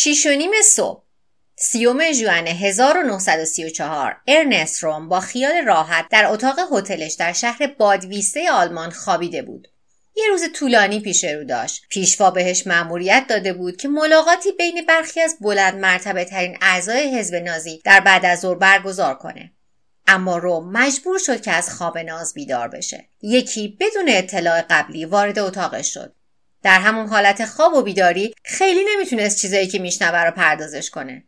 [0.00, 1.02] شیش و نیم صبح.
[1.56, 8.90] سیوم ژوئن 1934 ارنست روم با خیال راحت در اتاق هتلش در شهر بادویسته آلمان
[8.90, 9.68] خوابیده بود.
[10.16, 11.82] یه روز طولانی پیش رو داشت.
[11.90, 17.34] پیشوا بهش مأموریت داده بود که ملاقاتی بین برخی از بلند مرتبه ترین اعضای حزب
[17.34, 19.52] نازی در بعد از ظهر برگزار کنه.
[20.06, 23.08] اما روم مجبور شد که از خواب ناز بیدار بشه.
[23.22, 26.14] یکی بدون اطلاع قبلی وارد اتاقش شد.
[26.62, 31.24] در همون حالت خواب و بیداری خیلی نمی‌تونست چیزایی که میشنوه رو پردازش کنه.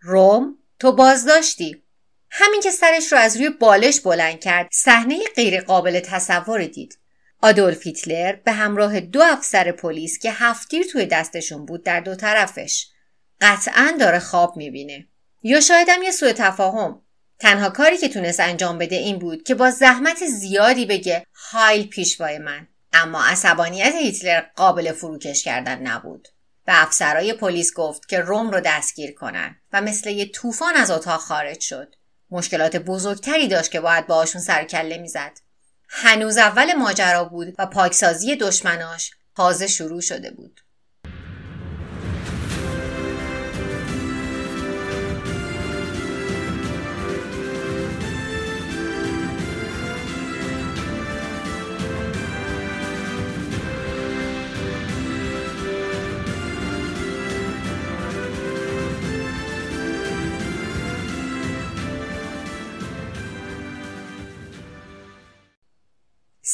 [0.00, 1.82] روم تو بازداشتی.
[2.30, 6.98] همین که سرش رو از روی بالش بلند کرد صحنه غیر قابل تصوری دید.
[7.42, 12.86] آدولف هیتلر به همراه دو افسر پلیس که هفتیر توی دستشون بود در دو طرفش
[13.40, 15.06] قطعا داره خواب می‌بینه.
[15.42, 17.02] یا شایدم یه سوء تفاهم.
[17.38, 22.38] تنها کاری که تونست انجام بده این بود که با زحمت زیادی بگه هایل پیشوای
[22.38, 22.68] من.
[22.94, 26.28] اما عصبانیت هیتلر قابل فروکش کردن نبود
[26.66, 31.20] به افسرای پلیس گفت که روم رو دستگیر کنن و مثل یه طوفان از اتاق
[31.20, 31.94] خارج شد.
[32.30, 35.32] مشکلات بزرگتری داشت که باید باهاشون سر کله می‌زد.
[35.88, 40.60] هنوز اول ماجرا بود و پاکسازی دشمناش تازه شروع شده بود.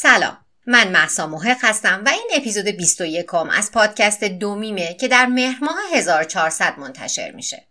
[0.01, 0.37] سلام.
[0.67, 5.79] من محسا محق هستم و این اپیزود 21 از پادکست دومیمه که در مهر ماه
[5.93, 7.67] 1400 منتشر میشه.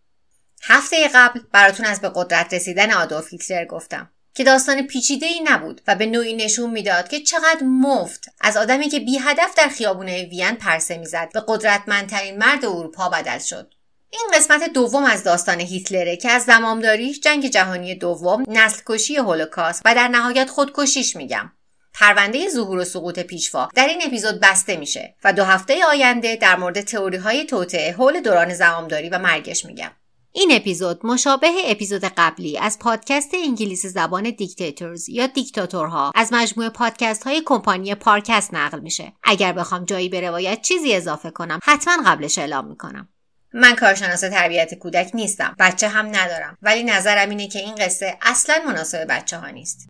[0.62, 5.80] هفته قبل براتون از به قدرت رسیدن آدولف هیتلر گفتم که داستان پیچیده ای نبود
[5.86, 10.24] و به نوعی نشون می‌داد که چقدر مفت از آدمی که بی هدف در خیابونه
[10.24, 13.74] وین پرسه می‌زد به قدرتمندترین مرد اروپا بدل شد.
[14.10, 19.82] این قسمت دوم از داستان هیتلره که از زمامداریش جنگ جهانی دوم نسل کشی هولوکاست
[19.84, 21.52] و در نهایت خودکشیش میگم.
[22.00, 26.56] پرونده ظهور و سقوط پیشوا در این اپیزود بسته میشه و دو هفته آینده در
[26.56, 29.90] مورد تئوری های توطعه حول دوران زمامداری و مرگش میگم.
[30.32, 37.24] این اپیزود مشابه اپیزود قبلی از پادکست انگلیسی زبان دیکتاتورز یا دیکتاتورها از مجموعه پادکست
[37.24, 39.12] های کمپانی پارکست نقل میشه.
[39.22, 43.08] اگر بخوام جایی به روایت چیزی اضافه کنم حتما قبلش اعلام می‌کنم.
[43.54, 45.56] من کارشناس تربیت کودک نیستم.
[45.58, 46.58] بچه هم ندارم.
[46.62, 49.88] ولی نظرم اینه که این قصه اصلا مناسب بچه ها نیست.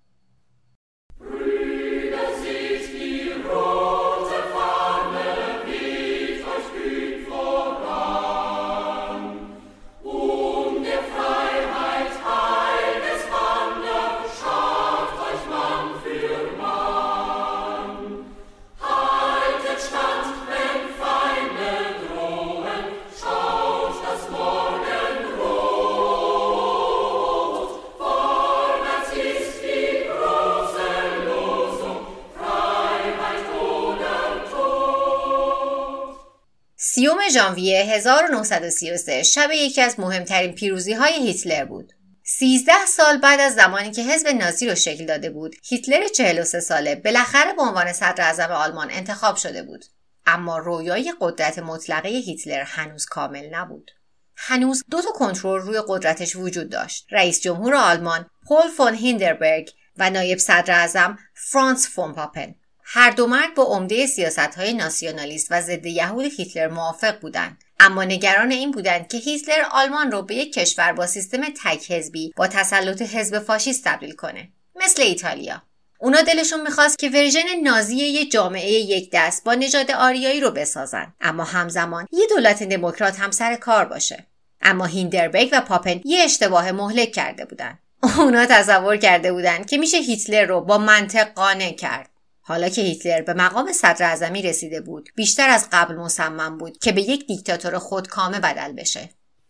[36.94, 41.92] سی‌ام ژانویه 1933 شب یکی از مهمترین پیروزی های هیتلر بود.
[42.24, 46.94] 13 سال بعد از زمانی که حزب نازی رو شکل داده بود، هیتلر 43 ساله
[46.94, 49.84] بالاخره به عنوان صدر اعظم آلمان انتخاب شده بود.
[50.26, 53.90] اما رویای قدرت مطلقه هیتلر هنوز کامل نبود.
[54.36, 57.06] هنوز دو تا کنترل روی قدرتش وجود داشت.
[57.10, 62.54] رئیس جمهور آلمان پول فون هیندنبرگ و نایب صدر اعظم فرانس فون پاپن
[62.92, 67.64] هر دو مرد با عمده سیاست های ناسیونالیست و ضد یهود هیتلر موافق بودند.
[67.80, 72.32] اما نگران این بودند که هیتلر آلمان رو به یک کشور با سیستم تک حزبی
[72.36, 75.62] با تسلط حزب فاشیست تبدیل کنه مثل ایتالیا.
[75.98, 81.14] اونا دلشون می‌خواست که ورژن نازی یه جامعه یک دست با نژاد آریایی رو بسازن.
[81.20, 84.26] اما همزمان یه دولت دموکرات هم سر کار باشه.
[84.62, 87.78] اما هیندربرگ و پاپن یه اشتباه مهلک کرده بودن.
[88.18, 92.09] اونا تصور کرده بودند که میشه هیتلر رو با منطق قانع کرد.
[92.50, 96.92] حالا که هیتلر به مقام صدر اعظمی رسیده بود بیشتر از قبل مصمم بود که
[96.92, 99.08] به یک دیکتاتور خودکامه بدل بشه.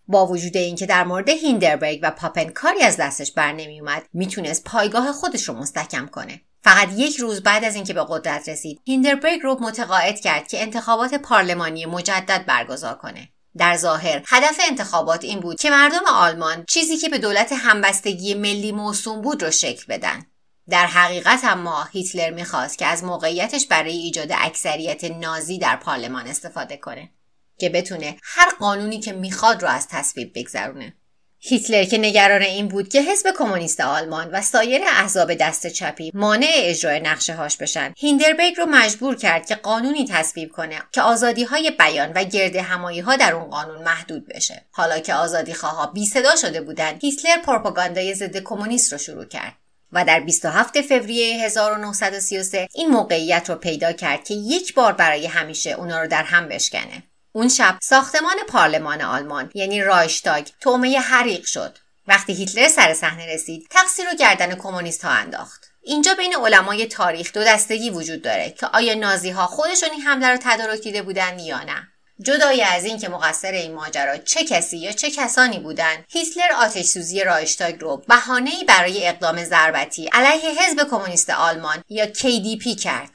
[0.09, 5.13] با وجود اینکه در مورد هیندربرگ و پاپن کاری از دستش بر نمیومد می‌تونست پایگاه
[5.13, 6.41] خودش رو مستحکم کنه.
[6.65, 11.15] فقط یک روز بعد از اینکه به قدرت رسید هیندربرگ رو متقاعد کرد که انتخابات
[11.15, 13.29] پارلمانی مجدد برگزار کنه.
[13.57, 18.73] در ظاهر هدف انتخابات این بود که مردم آلمان چیزی که به دولت همبستگی ملی
[18.73, 20.27] موسوم بود رو شکل بدن.
[20.71, 26.77] در حقیقت اما هیتلر می‌خواست که از موقعیتش برای ایجاد اکثریت نازی در پارلمان استفاده
[26.77, 27.11] کنه
[27.59, 30.95] که بتونه هر قانونی که می‌خواد رو از تصویب بگذرونه.
[31.43, 36.51] هیتلر که نگران این بود که حزب کمونیست آلمان و سایر احزاب دست چپی مانع
[36.53, 41.71] اجرای نقشه هاش بشن هیندربرگ رو مجبور کرد که قانونی تصویب کنه که آزادی های
[41.71, 44.67] بیان و گرد همایی ها در اون قانون محدود بشه.
[44.71, 49.57] حالا که آزادی خواه بی صدا شده بودند هیتلر پروپاگاندای ضد کمونیست رو شروع کرد.
[49.93, 55.71] و در 27 فوریه 1933 این موقعیت رو پیدا کرد که یک بار برای همیشه
[55.71, 57.03] اونا رو در هم بشکنه.
[57.33, 61.79] اون شب ساختمان پارلمان آلمان یعنی رایشتاگ تومه حریق شد.
[62.07, 65.71] وقتی هیتلر سر صحنه رسید تقصیر رو گردن کمونیست ها انداخت.
[65.83, 70.29] اینجا بین علمای تاریخ دو دستگی وجود داره که آیا نازی ها خودشون این حمله
[70.29, 71.89] رو تدارک دیده بودن یا نه.
[72.23, 76.85] جدای از این که مقصر این ماجرا چه کسی یا چه کسانی بودند هیتلر آتش
[76.85, 83.11] سوزی رایشتاگ رو بهانه‌ای برای اقدام ضربتی علیه حزب کمونیست آلمان یا KDP کرد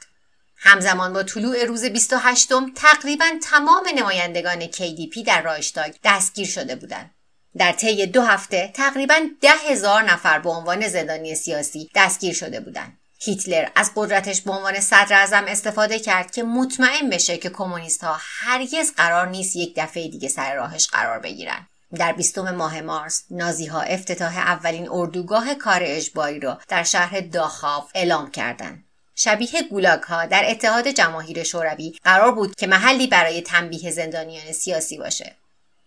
[0.56, 7.10] همزمان با طلوع روز 28 تقریبا تمام نمایندگان KDP در رایشتاگ دستگیر شده بودند.
[7.56, 12.98] در طی دو هفته تقریبا ده هزار نفر به عنوان زندانی سیاسی دستگیر شده بودند.
[13.26, 18.16] هیتلر از قدرتش به عنوان صدر اعظم استفاده کرد که مطمئن بشه که کمونیست ها
[18.20, 21.66] هرگز قرار نیست یک دفعه دیگه سر راهش قرار بگیرن.
[21.94, 27.90] در بیستم ماه مارس نازی ها افتتاح اولین اردوگاه کار اجباری را در شهر داخاف
[27.94, 28.84] اعلام کردند.
[29.14, 34.98] شبیه گولاگ ها در اتحاد جماهیر شوروی قرار بود که محلی برای تنبیه زندانیان سیاسی
[34.98, 35.36] باشه.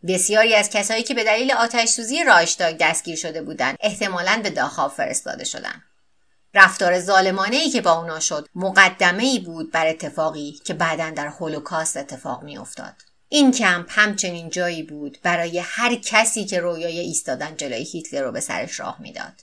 [0.07, 2.24] بسیاری از کسایی که به دلیل آتش سوزی
[2.80, 5.88] دستگیر شده بودند احتمالاً به داخاف فرستاده شدند.
[6.54, 11.28] رفتار ظالمانه ای که با اونا شد مقدمه ای بود بر اتفاقی که بعدا در
[11.28, 12.94] هولوکاست اتفاق می افتاد.
[13.30, 18.40] این کمپ همچنین جایی بود برای هر کسی که رویای ایستادن جلوی هیتلر رو به
[18.40, 19.34] سرش راه می‌داد.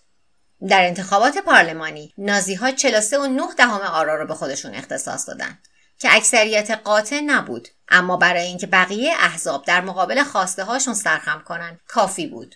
[0.68, 5.58] در انتخابات پارلمانی نازی ها 43 و 9 دهم آرا رو به خودشون اختصاص دادن
[5.98, 11.80] که اکثریت قاطع نبود اما برای اینکه بقیه احزاب در مقابل خواسته هاشون سرخم کنن
[11.88, 12.54] کافی بود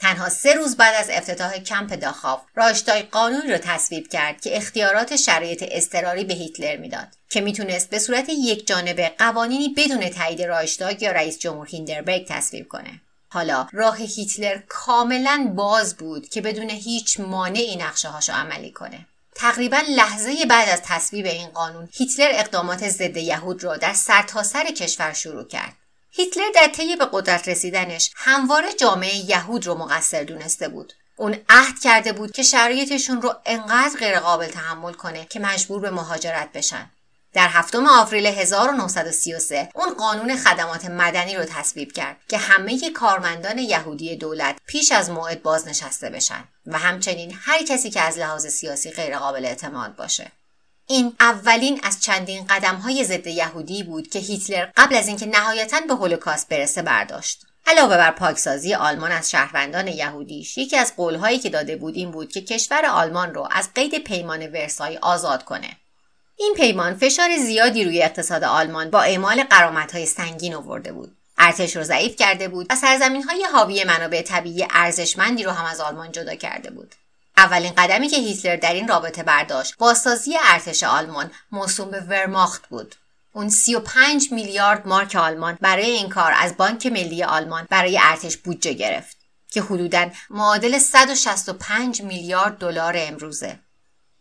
[0.00, 5.16] تنها سه روز بعد از افتتاح کمپ داخاف راشتای قانون را تصویب کرد که اختیارات
[5.16, 11.02] شرایط اضطراری به هیتلر می‌داد که می‌تونست به صورت یک جانبه قوانینی بدون تایید رایشتاگ
[11.02, 13.00] یا رئیس جمهور هیندربرگ تصویب کنه.
[13.28, 19.06] حالا راه هیتلر کاملا باز بود که بدون هیچ مانعی نقشه هاشو عملی کنه.
[19.34, 24.72] تقریبا لحظه بعد از تصویب این قانون هیتلر اقدامات ضد یهود را در سرتاسر سر
[24.72, 25.72] کشور شروع کرد.
[26.18, 30.92] هیتلر در طی به قدرت رسیدنش همواره جامعه یهود رو مقصر دونسته بود.
[31.16, 36.52] اون عهد کرده بود که شرایطشون رو انقدر غیرقابل تحمل کنه که مجبور به مهاجرت
[36.52, 36.90] بشن.
[37.32, 44.16] در هفتم آوریل 1933 اون قانون خدمات مدنی رو تصویب کرد که همه کارمندان یهودی
[44.16, 49.44] دولت پیش از موعد بازنشسته بشن و همچنین هر کسی که از لحاظ سیاسی غیرقابل
[49.44, 50.32] اعتماد باشه.
[50.90, 55.80] این اولین از چندین قدم های ضد یهودی بود که هیتلر قبل از اینکه نهایتا
[55.80, 57.46] به هولوکاست برسه برداشت.
[57.66, 62.32] علاوه بر پاکسازی آلمان از شهروندان یهودیش یکی از قولهایی که داده بود این بود
[62.32, 65.76] که کشور آلمان رو از قید پیمان ورسای آزاد کنه.
[66.36, 71.16] این پیمان فشار زیادی روی اقتصاد آلمان با اعمال قرامتهای سنگین آورده بود.
[71.38, 75.80] ارتش رو ضعیف کرده بود و سرزمین های حاوی منابع طبیعی ارزشمندی رو هم از
[75.80, 76.94] آلمان جدا کرده بود.
[77.38, 82.94] اولین قدمی که هیتلر در این رابطه برداشت بازسازی ارتش آلمان موسوم به ورماخت بود.
[83.32, 88.72] اون 35 میلیارد مارک آلمان برای این کار از بانک ملی آلمان برای ارتش بودجه
[88.72, 89.16] گرفت
[89.50, 93.58] که حدوداً معادل 165 میلیارد دلار امروزه.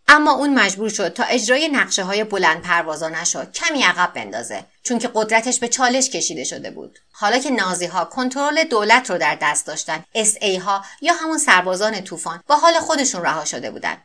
[0.07, 4.99] اما اون مجبور شد تا اجرای نقشه های بلند پروازانش را کمی عقب بندازه چون
[4.99, 6.99] که قدرتش به چالش کشیده شده بود.
[7.11, 11.37] حالا که نازی ها کنترل دولت رو در دست داشتن اس ای ها یا همون
[11.37, 14.01] سربازان طوفان با حال خودشون رها شده بودند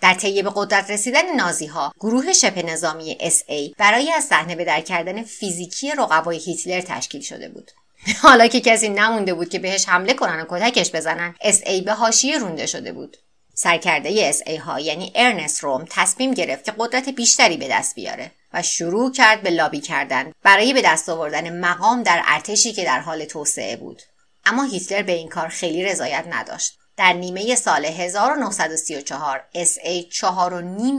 [0.00, 4.64] در طی به قدرت رسیدن نازی ها گروه شبه نظامی ای برای از صحنه به
[4.64, 7.70] در کردن فیزیکی رقبای هیتلر تشکیل شده بود.
[8.22, 11.34] حالا که کسی نمونده بود که بهش حمله کنن و کتکش بزنن
[11.66, 13.16] اس ای به حاشیه رونده شده بود.
[13.58, 18.32] سرکرده اس ای ها یعنی ارنست روم تصمیم گرفت که قدرت بیشتری به دست بیاره
[18.52, 23.00] و شروع کرد به لابی کردن برای به دست آوردن مقام در ارتشی که در
[23.00, 24.02] حال توسعه بود.
[24.44, 26.78] اما هیتلر به این کار خیلی رضایت نداشت.
[26.96, 30.22] در نیمه سال 1934 اس ای 4.5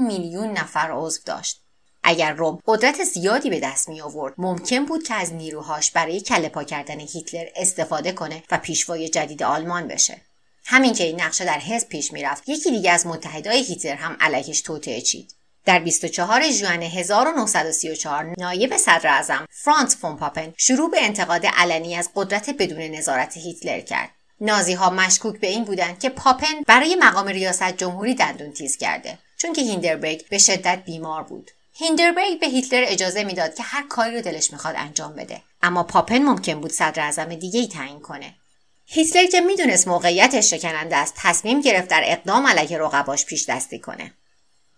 [0.02, 1.62] میلیون نفر عضو داشت.
[2.04, 6.50] اگر روم قدرت زیادی به دست می آورد ممکن بود که از نیروهاش برای کله
[6.50, 10.22] پا کردن هیتلر استفاده کنه و پیشوای جدید آلمان بشه.
[10.70, 14.62] همین که این نقشه در حزب پیش می‌رفت یکی دیگه از متحدای هیتلر هم علیهش
[14.62, 15.36] توطئه چید.
[15.66, 22.10] در 24 ژوئن 1934 نایب صدر اعظم فرانس فون پاپن شروع به انتقاد علنی از
[22.16, 24.10] قدرت بدون نظارت هیتلر کرد.
[24.42, 29.18] نازی ها مشکوک به این بودند که پاپن برای مقام ریاست جمهوری دندون تیز کرده
[29.38, 31.52] چون که هیندنبرگ به شدت بیمار بود.
[31.74, 35.42] هیندنبرگ به هیتلر اجازه می‌داد که هر کاری رو دلش می‌خواد انجام بده.
[35.62, 38.34] اما پاپن ممکن بود صدر اعظم دیگه ای تعیین کنه.
[38.90, 44.14] هیتلر که می‌دونست موقعیتش شکننده است تصمیم گرفت در اقدام علیه رقباش پیش دستی کنه.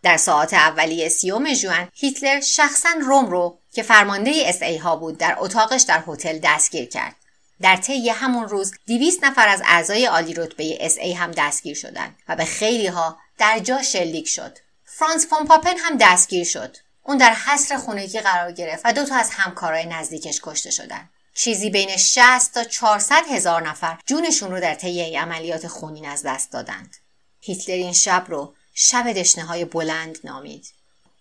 [0.04, 5.18] در ساعات اولیه سی‌ام ژوئن هیتلر شخصا روم رو که فرمانده اس ای ها بود
[5.18, 7.16] در اتاقش در هتل دستگیر کرد.
[7.62, 12.16] در طی همون روز 200 نفر از اعضای عالی رتبه اس ای هم دستگیر شدند
[12.28, 14.58] و به خیلی ها در جا شلیک شد.
[14.86, 16.78] فرانس فون پاپن هم دستگیر شد.
[17.04, 21.10] اون در حصر خونگی قرار گرفت و دو تا از همکارای نزدیکش کشته شدند.
[21.42, 26.52] چیزی بین 60 تا 400 هزار نفر جونشون رو در طی عملیات خونین از دست
[26.52, 26.96] دادند.
[27.40, 30.74] هیتلر این شب رو شب دشنه های بلند نامید.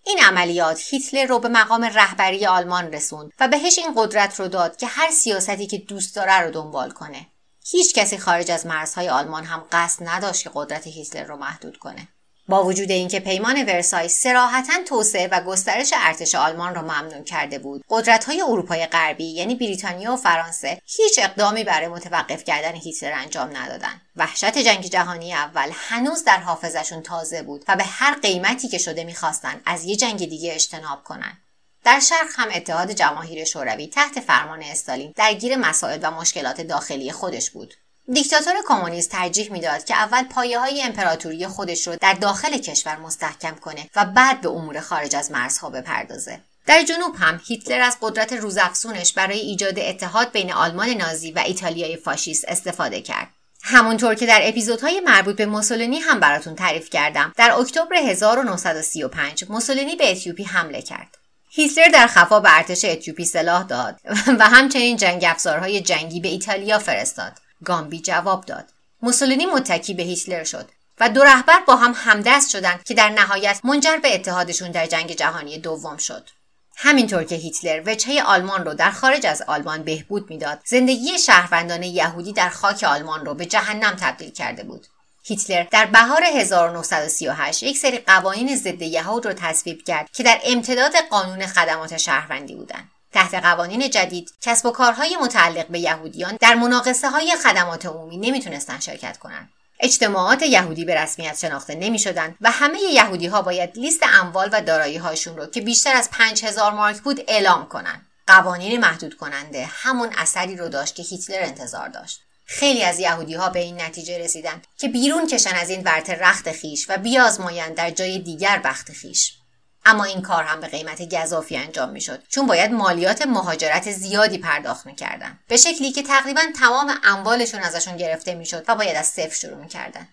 [0.03, 4.77] این عملیات هیتلر رو به مقام رهبری آلمان رسوند و بهش این قدرت رو داد
[4.77, 7.27] که هر سیاستی که دوست داره رو دنبال کنه.
[7.65, 12.07] هیچ کسی خارج از مرزهای آلمان هم قصد نداشت که قدرت هیتلر رو محدود کنه.
[12.49, 17.83] با وجود اینکه پیمان ورسای سراحتا توسعه و گسترش ارتش آلمان را ممنوع کرده بود.
[17.89, 24.01] قدرت‌های اروپای غربی یعنی بریتانیا و فرانسه هیچ اقدامی برای متوقف کردن هیتلر انجام ندادند
[24.15, 29.03] وحشت جنگ جهانی اول هنوز در حافظشون تازه بود و به هر قیمتی که شده
[29.03, 31.37] می‌خواستند از یه جنگ دیگه اجتناب کنند
[31.83, 37.49] در شرق هم اتحاد جماهیر شوروی تحت فرمان استالین درگیر مسائل و مشکلات داخلی خودش
[37.49, 37.73] بود.
[38.13, 43.55] دیکتاتور کمونیست ترجیح می‌داد که اول پایه های امپراتوری خودش رو در داخل کشور مستحکم
[43.55, 46.39] کنه و بعد به امور خارج از مرزها بپردازه.
[46.65, 51.97] در جنوب هم هیتلر از قدرت روزافزونش برای ایجاد اتحاد بین آلمان نازی و ایتالیای
[51.97, 53.27] فاشیست استفاده کرد.
[53.63, 59.95] همونطور که در اپیزودهای مربوط به موسولینی هم براتون تعریف کردم در اکتبر 1935 موسولینی
[59.95, 61.17] به اتیوپی حمله کرد
[61.51, 63.99] هیتلر در خفا به ارتش اتیوپی سلاح داد
[64.39, 67.33] و همچنین جنگ افزارهای جنگی به ایتالیا فرستاد
[67.65, 68.65] گامبی جواب داد.
[69.01, 73.59] موسولینی متکی به هیتلر شد و دو رهبر با هم همدست شدند که در نهایت
[73.63, 76.29] منجر به اتحادشون در جنگ جهانی دوم شد.
[76.75, 82.33] همینطور که هیتلر وجهه آلمان رو در خارج از آلمان بهبود می‌داد زندگی شهروندان یهودی
[82.33, 84.87] در خاک آلمان رو به جهنم تبدیل کرده بود.
[85.23, 90.95] هیتلر در بهار 1938 یک سری قوانین ضد یهود رو تصویب کرد که در امتداد
[91.09, 92.91] قانون خدمات شهروندی بودند.
[93.13, 98.79] تحت قوانین جدید کسب و کارهای متعلق به یهودیان در مناقصه های خدمات عمومی نمی‌تونستن
[98.79, 99.49] شرکت کنند.
[99.79, 104.61] اجتماعات یهودی به رسمیت شناخته نمی شدن و همه یهودی ها باید لیست اموال و
[104.61, 108.05] دارایی هاشون رو که بیشتر از 5000 مارک بود اعلام کنند.
[108.27, 112.21] قوانین محدود کننده همون اثری رو داشت که هیتلر انتظار داشت.
[112.45, 116.51] خیلی از یهودی ها به این نتیجه رسیدند که بیرون کشن از این ورت رخت
[116.51, 119.38] خیش و بیازمایند در جای دیگر بخت خیش.
[119.85, 122.23] اما این کار هم به قیمت گذافی انجام می‌شد.
[122.29, 125.39] چون باید مالیات مهاجرت زیادی پرداخت می‌کردن.
[125.47, 130.07] به شکلی که تقریبا تمام اموالشون ازشون گرفته می‌شد و باید از صفر شروع می‌کردن.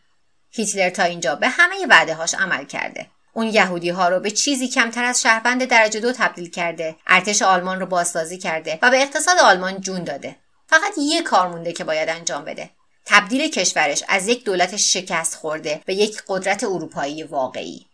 [0.50, 3.06] هیتلر تا اینجا به همه وعده هاش عمل کرده.
[3.32, 6.96] اون یهودی ها رو به چیزی کمتر از شهروند درجه دو تبدیل کرده.
[7.06, 10.37] ارتش آلمان رو بازسازی کرده و به اقتصاد آلمان جون داده.
[10.66, 12.70] فقط یه کار مونده که باید انجام بده.
[13.04, 17.87] تبدیل کشورش از یک دولت شکست خورده به یک قدرت اروپایی واقعی.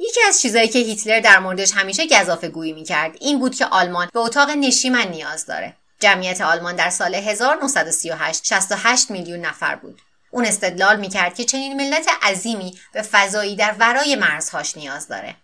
[0.00, 4.08] یکی از چیزایی که هیتلر در موردش همیشه گذافه گویی می‌کرد این بود که آلمان
[4.12, 5.76] به اتاق نشیمن نیاز داره.
[6.00, 10.00] جمعیت آلمان در سال 1938 68 میلیون نفر بود.
[10.30, 15.36] اون استدلال می‌کرد که چنین ملت عظیمی به فضایی در ورای مرزهاش نیاز داره.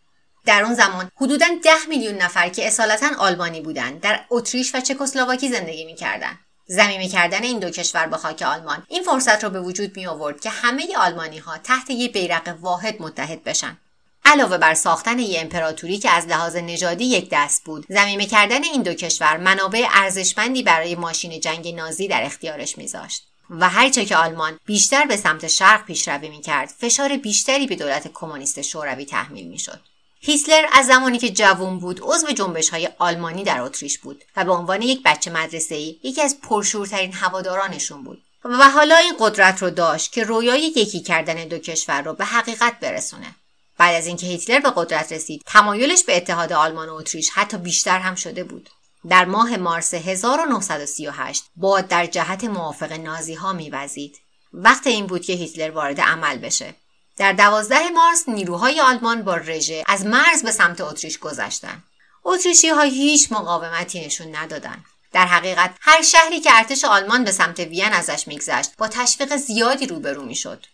[0.46, 5.48] در اون زمان حدودا 10 میلیون نفر که اصالتا آلمانی بودند در اتریش و چکسلواکی
[5.48, 9.96] زندگی می‌کردند زمینی کردن این دو کشور به خاک آلمان این فرصت رو به وجود
[9.96, 13.76] می آورد که همه آلمانی ها تحت یک بیرق واحد متحد بشن.
[14.26, 18.82] علاوه بر ساختن یه امپراتوری که از لحاظ نژادی یک دست بود زمینه کردن این
[18.82, 23.26] دو کشور منابع ارزشمندی برای ماشین جنگ نازی در اختیارش میذاشت.
[23.50, 28.62] و هرچه که آلمان بیشتر به سمت شرق پیشروی می‌کرد فشار بیشتری به دولت کمونیست
[28.62, 29.80] شوروی تحمیل می‌شد.
[30.20, 34.52] هیتلر از زمانی که جوان بود عضو جنبش های آلمانی در اتریش بود و به
[34.52, 38.22] عنوان یک بچه مدرسه ای یکی از پرشورترین هوادارانشون بود.
[38.44, 42.80] و حالا این قدرت رو داشت که رویای یکی کردن دو کشور رو به حقیقت
[42.80, 43.34] برسونه.
[43.78, 47.98] بعد از اینکه هیتلر به قدرت رسید تمایلش به اتحاد آلمان و اتریش حتی بیشتر
[47.98, 48.70] هم شده بود.
[49.08, 54.16] در ماه مارس 1938 باد در جهت موافق نازی ها میوزید.
[54.52, 56.74] وقت این بود که هیتلر وارد عمل بشه.
[57.16, 61.82] در دوازده مارس نیروهای آلمان با رژه از مرز به سمت اتریش گذشتند
[62.24, 64.84] اتریشی ها هیچ مقاومتی نشون ندادند.
[65.12, 69.86] در حقیقت هر شهری که ارتش آلمان به سمت وین ازش میگذشت با تشویق زیادی
[69.86, 70.66] روبرو می‌شد.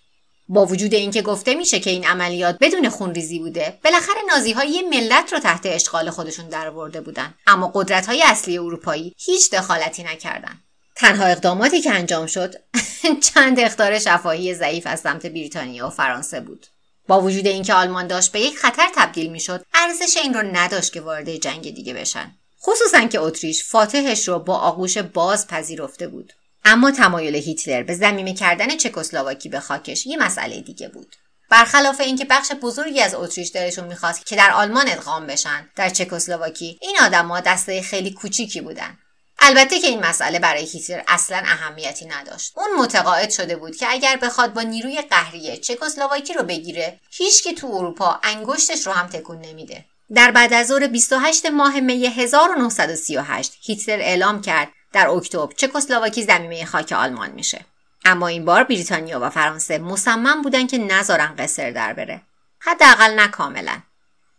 [0.49, 4.82] با وجود اینکه گفته میشه که این عملیات بدون خونریزی بوده بالاخره نازی های یه
[4.82, 7.34] ملت رو تحت اشغال خودشون درآورده بودن.
[7.46, 10.61] اما قدرت های اصلی اروپایی هیچ دخالتی نکردن.
[10.96, 12.54] تنها اقداماتی که انجام شد
[13.34, 16.66] چند اختار شفاهی ضعیف از سمت بریتانیا و فرانسه بود.
[17.08, 21.00] با وجود اینکه آلمان داشت به یک خطر تبدیل می‌شد ارزش این رو نداشت که
[21.00, 22.34] وارد جنگ دیگه بشن.
[22.62, 26.32] خصوصا که اتریش فاتحش رو با آغوش باز پذیرفته بود.
[26.64, 31.16] اما تمایل هیتلر به زمینه کردن چکسلواکی به خاکش یه مسئله دیگه بود.
[31.50, 36.78] برخلاف اینکه بخش بزرگی از اتریش دلشون می‌خواست که در آلمان ادغام بشن در چکسلواکی
[36.83, 38.99] این آدما دسته خیلی کوچیکی بودن.
[39.38, 42.52] البته که این مسئله برای هیتلر اصلا اهمیتی نداشت.
[42.57, 47.66] اون متقاعد شده بود که اگر بخواد با نیروی قهریه چکسلواکی رو بگیره هیچ تو
[47.66, 49.85] اروپا انگشتش رو هم تکون نمیده.
[50.14, 56.64] در بعد از ظهر 28 ماه می 1938 هیتلر اعلام کرد در اکتبر چکسلواکی زمینه
[56.64, 57.64] خاک آلمان میشه.
[58.04, 62.22] اما این بار بریتانیا و فرانسه مصمم بودن که نذارن قصر در بره.
[62.58, 63.78] حداقل نه کاملا.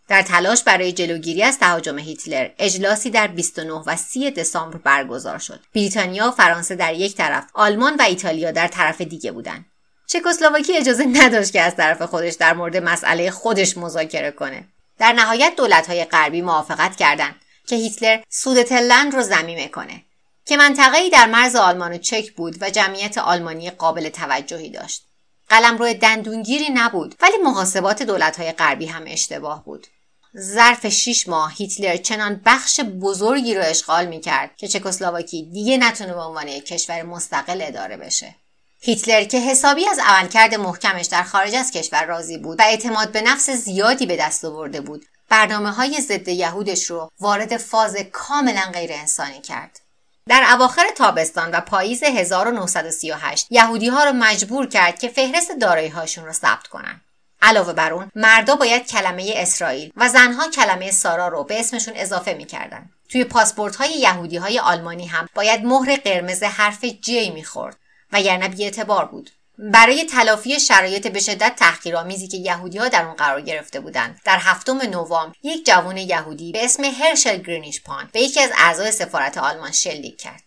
[0.07, 5.59] در تلاش برای جلوگیری از تهاجم هیتلر اجلاسی در 29 و 30 دسامبر برگزار شد.
[5.75, 9.65] بریتانیا و فرانسه در یک طرف آلمان و ایتالیا در طرف دیگه بودند
[10.07, 14.67] چکسلواکی اجازه نداشت که از طرف خودش در مورد مسئله خودش مذاکره کنه.
[14.99, 17.35] در نهایت دولت‌های غربی موافقت کردند
[17.67, 20.03] که هیتلر سودتلند رو زمینه کنه
[20.45, 25.07] که منطقه‌ای در مرز آلمان و چک بود و جمعیت آلمانی قابل توجهی داشت.
[25.79, 29.87] روی دندونگیری نبود ولی محاسبات دولت‌های غربی هم اشتباه بود.
[30.37, 36.21] ظرف 6 ماه هیتلر چنان بخش بزرگی رو اشغال می‌کرد که چکسلواکی دیگه نتونه به
[36.21, 38.35] عنوان کشور مستقل اداره بشه.
[38.81, 43.21] هیتلر که حسابی از عملکرد محکمش در خارج از کشور راضی بود و اعتماد به
[43.21, 48.93] نفس زیادی به دست آورده بود برنامه های ضد یهودش رو وارد فاز کاملا غیر
[48.93, 49.79] انسانی کرد.
[50.29, 56.25] در اواخر تابستان و پاییز 1938 یهودی ها رو مجبور کرد که فهرست دارایی هاشون
[56.25, 57.01] رو ثبت کنن.
[57.41, 62.33] علاوه بر اون مردا باید کلمه اسرائیل و زنها کلمه سارا رو به اسمشون اضافه
[62.33, 62.89] می‌کردن.
[63.09, 67.77] توی پاسپورت های یهودی های آلمانی هم باید مهر قرمز حرف جی می‌خورد
[68.11, 69.29] وگرنه بیاعتبار بود.
[69.57, 74.21] برای تلافی شرایط به شدت تحقیرآمیزی که یهودی ها در اون قرار گرفته بودند.
[74.25, 79.37] در هفتم نوامبر یک جوان یهودی به اسم هرشل گرینیشپان به یکی از اعضای سفارت
[79.37, 80.43] آلمان شلیک کرد.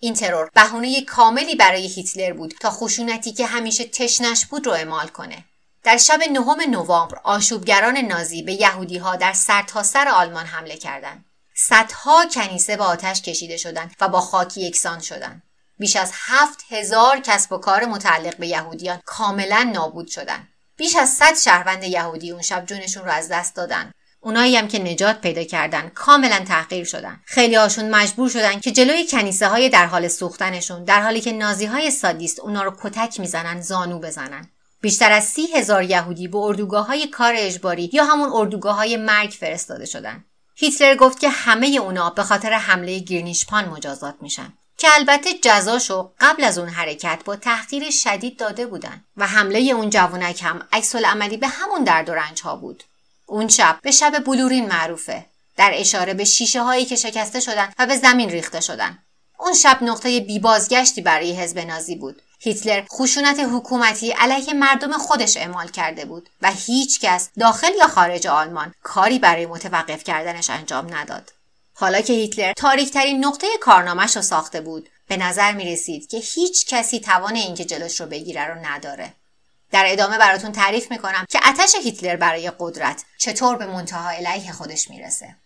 [0.00, 5.08] این ترور بهونه کاملی برای هیتلر بود تا خشونتی که همیشه تشنش بود رو اعمال
[5.08, 5.44] کنه.
[5.84, 11.24] در شب نهم نوامبر آشوبگران نازی به یهودی ها در سرتاسر سر آلمان حمله کردند.
[11.54, 15.42] صدها کنیسه به آتش کشیده شدند و با خاکی یکسان شدند.
[15.78, 20.48] بیش از هفت هزار کسب و کار متعلق به یهودیان کاملا نابود شدن.
[20.76, 23.92] بیش از صد شهروند یهودی اون شب جونشون رو از دست دادن.
[24.20, 27.20] اونایی هم که نجات پیدا کردن کاملا تحقیر شدن.
[27.24, 31.66] خیلی هاشون مجبور شدن که جلوی کنیسه های در حال سوختنشون در حالی که نازی
[31.66, 34.50] های سادیست اونا رو کتک می‌زنن زانو بزنن.
[34.80, 39.30] بیشتر از سی هزار یهودی به اردوگاه های کار اجباری یا همون اردوگاه های مرگ
[39.30, 40.24] فرستاده شدن.
[40.54, 44.52] هیتلر گفت که همه اونا به خاطر حمله گیرنیشپان مجازات میشن.
[44.78, 49.90] که البته جزاشو قبل از اون حرکت با تحقیر شدید داده بودن و حمله اون
[49.90, 52.84] جوونک هم عکس عملی به همون درد و رنج ها بود.
[53.26, 55.26] اون شب به شب بلورین معروفه.
[55.56, 58.98] در اشاره به شیشه هایی که شکسته شدن و به زمین ریخته شدن.
[59.38, 62.22] اون شب نقطه بی بازگشتی برای حزب نازی بود.
[62.40, 68.26] هیتلر خشونت حکومتی علیه مردم خودش اعمال کرده بود و هیچ کس داخل یا خارج
[68.26, 71.32] آلمان کاری برای متوقف کردنش انجام نداد.
[71.80, 76.66] حالا که هیتلر تاریکترین نقطه کارنامهش رو ساخته بود به نظر می رسید که هیچ
[76.66, 79.12] کسی توان اینکه جلوش رو بگیره رو نداره
[79.70, 84.90] در ادامه براتون تعریف می‌کنم که اتش هیتلر برای قدرت چطور به منتها علیه خودش
[84.90, 85.36] می‌رسه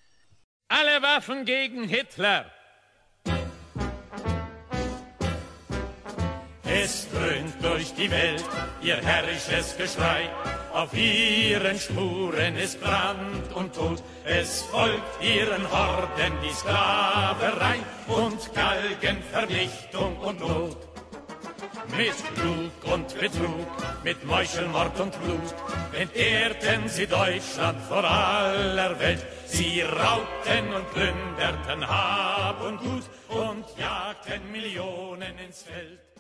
[0.73, 2.43] Alle Waffen gegen Hitler.
[6.83, 8.49] Es dröhnt durch die Welt
[8.89, 10.23] ihr herrisches Geschrei.
[10.73, 17.77] Auf ihren Spuren ist Brand und Tod, es folgt ihren Horden die Sklaverei
[18.09, 20.79] und Galgenvernichtung und Not.
[21.95, 23.67] Mit Lug und Betrug,
[24.03, 25.55] mit Meuchelmord und Blut
[25.93, 29.27] entehrten sie Deutschland vor aller Welt.
[29.45, 36.12] Sie raubten und plünderten Hab und Gut und jagten Millionen ins Feld.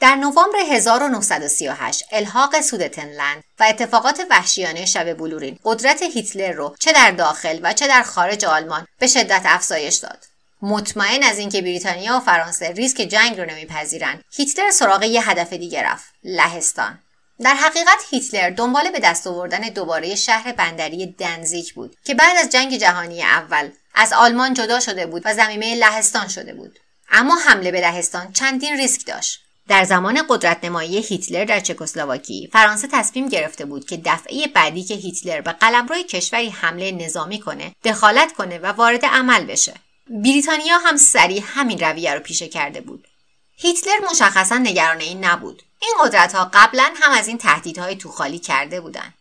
[0.00, 7.10] در نوامبر 1938 الحاق سودتنلند و اتفاقات وحشیانه شب بلورین قدرت هیتلر رو چه در
[7.10, 10.24] داخل و چه در خارج آلمان به شدت افزایش داد.
[10.62, 15.82] مطمئن از اینکه بریتانیا و فرانسه ریسک جنگ رو نمیپذیرند هیتلر سراغ یه هدف دیگه
[15.82, 16.98] رفت لهستان.
[17.40, 22.50] در حقیقت هیتلر دنبال به دست آوردن دوباره شهر بندری دنزیک بود که بعد از
[22.50, 26.78] جنگ جهانی اول از آلمان جدا شده بود و زمینه لهستان شده بود.
[27.10, 29.45] اما حمله به لهستان چندین ریسک داشت.
[29.68, 34.94] در زمان قدرت نمایی هیتلر در چکسلواکی فرانسه تصمیم گرفته بود که دفعه بعدی که
[34.94, 39.74] هیتلر به قلمرو کشوری حمله نظامی کنه دخالت کنه و وارد عمل بشه.
[40.10, 43.08] بریتانیا هم سریع همین رویه رو پیشه کرده بود.
[43.56, 45.62] هیتلر مشخصا نگران این نبود.
[45.82, 49.14] این قدرت ها قبلا هم از این تهدیدهای توخالی کرده بودند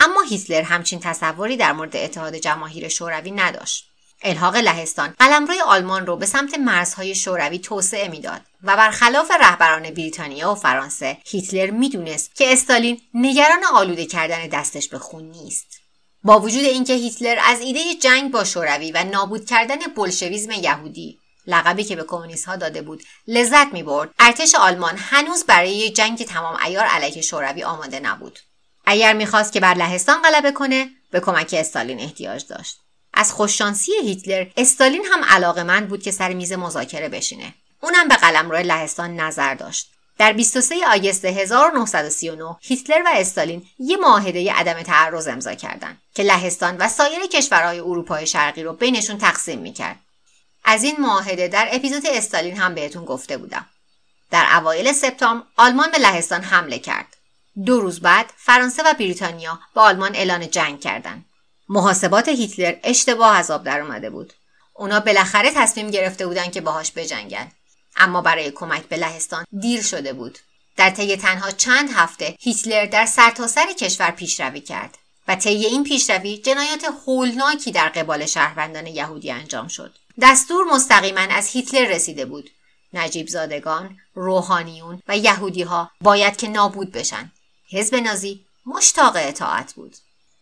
[0.00, 3.89] اما هیتلر همچین تصوری در مورد اتحاد جماهیر شوروی نداشت.
[4.22, 5.14] الحاق لهستان.
[5.18, 11.18] قلمروی آلمان رو به سمت مرزهای شوروی توسعه می‌داد و برخلاف رهبران بریتانیا و فرانسه
[11.26, 15.66] هیتلر می‌دونست که استالین نگران آلوده کردن دستش به خون نیست.
[16.22, 21.84] با وجود اینکه هیتلر از ایده جنگ با شوروی و نابود کردن بلشویزم یهودی لقبی
[21.84, 26.56] که به کمونیست ها داده بود لذت می برد ارتش آلمان هنوز برای جنگ تمام
[26.66, 28.38] ایار علیه شوروی آماده نبود.
[28.84, 32.76] اگر می‌خواست که بر لهستان غلبه کنه به کمک استالین احتیاج داشت.
[33.20, 37.54] از خوششانسی هیتلر استالین هم علاقمند بود که سر میز مذاکره بشینه.
[37.80, 39.90] اونم به قلمرو لهستان نظر داشت.
[40.18, 46.76] در 23 آگست 1939 هیتلر و استالین یه معاهده عدم تعرض امضا کردند که لهستان
[46.76, 49.96] و سایر کشورهای اروپای شرقی رو بینشون تقسیم می‌کرد.
[50.64, 53.66] از این معاهده در اپیزود استالین هم بهتون گفته بودم.
[54.30, 57.16] در اوایل سپتامبر آلمان به لهستان حمله کرد.
[57.66, 61.24] دو روز بعد فرانسه و بریتانیا به آلمان اعلان جنگ کردند
[61.72, 64.32] محاسبات هیتلر اشتباه از آب در اومده بود.
[64.74, 67.52] اونا بالاخره تصمیم گرفته بودن که باهاش بجنگن.
[67.96, 70.38] اما برای کمک به لهستان دیر شده بود.
[70.76, 75.84] در طی تنها چند هفته هیتلر در سرتاسر سر کشور پیشروی کرد و طی این
[75.84, 79.94] پیشروی جنایات هولناکی در قبال شهروندان یهودی انجام شد.
[80.22, 82.50] دستور مستقیما از هیتلر رسیده بود.
[82.92, 87.32] نجیب زادگان، روحانیون و یهودی ها باید که نابود بشن.
[87.70, 89.96] حزب نازی مشتاق اطاعت بود.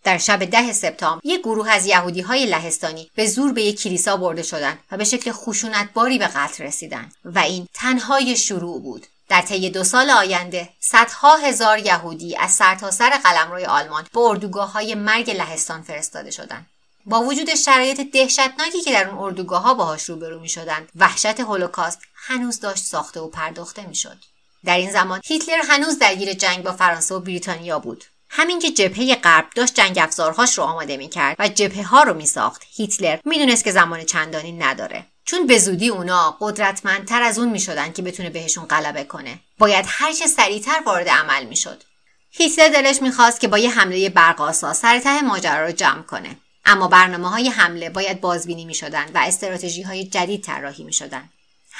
[0.08, 4.16] در شب ده سپتامبر یک گروه از یهودی های لهستانی به زور به یک کلیسا
[4.16, 9.06] برده شدند و به شکل خشونتباری به قتل رسیدند و این تنهای شروع بود.
[9.28, 14.72] در طی دو سال آینده صدها هزار یهودی از سرتاسر سر قلمروی آلمان به اردوگاه
[14.72, 16.66] های مرگ لهستان فرستاده شدند.
[17.06, 22.00] با وجود شرایط دهشتناکی که در اون اردوگاه ها باهاش روبرو می شدند وحشت هولوکاست
[22.14, 24.18] هنوز داشت ساخته و پرداخته می شد.
[24.64, 28.04] در این زمان هیتلر هنوز درگیر جنگ با فرانسه و بریتانیا بود.
[28.30, 32.14] همین که جبهه غرب داشت جنگ افزارهاش رو آماده می کرد و جبهه ها رو
[32.14, 35.06] می ساخت هیتلر می‌دونست که زمان چندانی نداره.
[35.24, 39.38] چون به زودی اونا قدرتمندتر از اون می شدن که بتونه بهشون غلبه کنه.
[39.58, 41.82] باید هرچه سریعتر وارد عمل می شد
[42.30, 46.36] هیتلر دلش می‌خواست که با یه حمله برقاسا سر ته ماجرا رو جمع کنه.
[46.64, 51.30] اما برنامه های حمله باید بازبینی می شدن و استراتژی های جدید طراحی می شدن.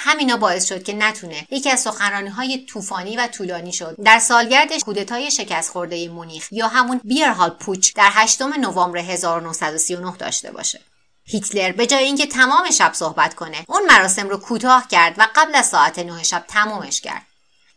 [0.01, 4.79] همینا باعث شد که نتونه یکی از سخنرانی های طوفانی و طولانی شد در سالگرد
[4.79, 10.81] کودتای شکست خورده مونیخ یا همون بیرهال پوچ در 8 نوامبر 1939 داشته باشه.
[11.25, 15.55] هیتلر به جای اینکه تمام شب صحبت کنه اون مراسم رو کوتاه کرد و قبل
[15.55, 17.23] از ساعت 9 شب تمومش کرد.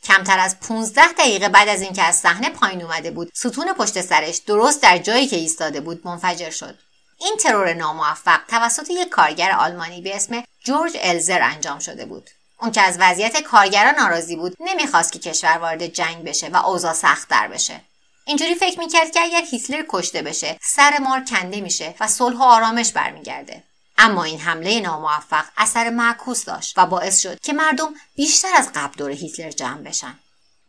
[0.04, 4.38] کمتر از 15 دقیقه بعد از اینکه از صحنه پایین اومده بود ستون پشت سرش
[4.38, 6.76] درست در جایی که ایستاده بود منفجر شد
[7.22, 12.30] این ترور ناموفق توسط یک کارگر آلمانی به اسم جورج الزر انجام شده بود.
[12.62, 16.96] اون که از وضعیت کارگران ناراضی بود نمی‌خواست که کشور وارد جنگ بشه و اوضاع
[17.30, 17.82] در بشه.
[18.26, 22.44] اینجوری فکر می‌کرد که اگر هیتلر کشته بشه سر مار کنده میشه و صلح و
[22.44, 23.64] آرامش برمیگرده.
[23.98, 28.94] اما این حمله ناموفق اثر معکوس داشت و باعث شد که مردم بیشتر از قبل
[28.98, 30.20] دور هیتلر جمع بشن.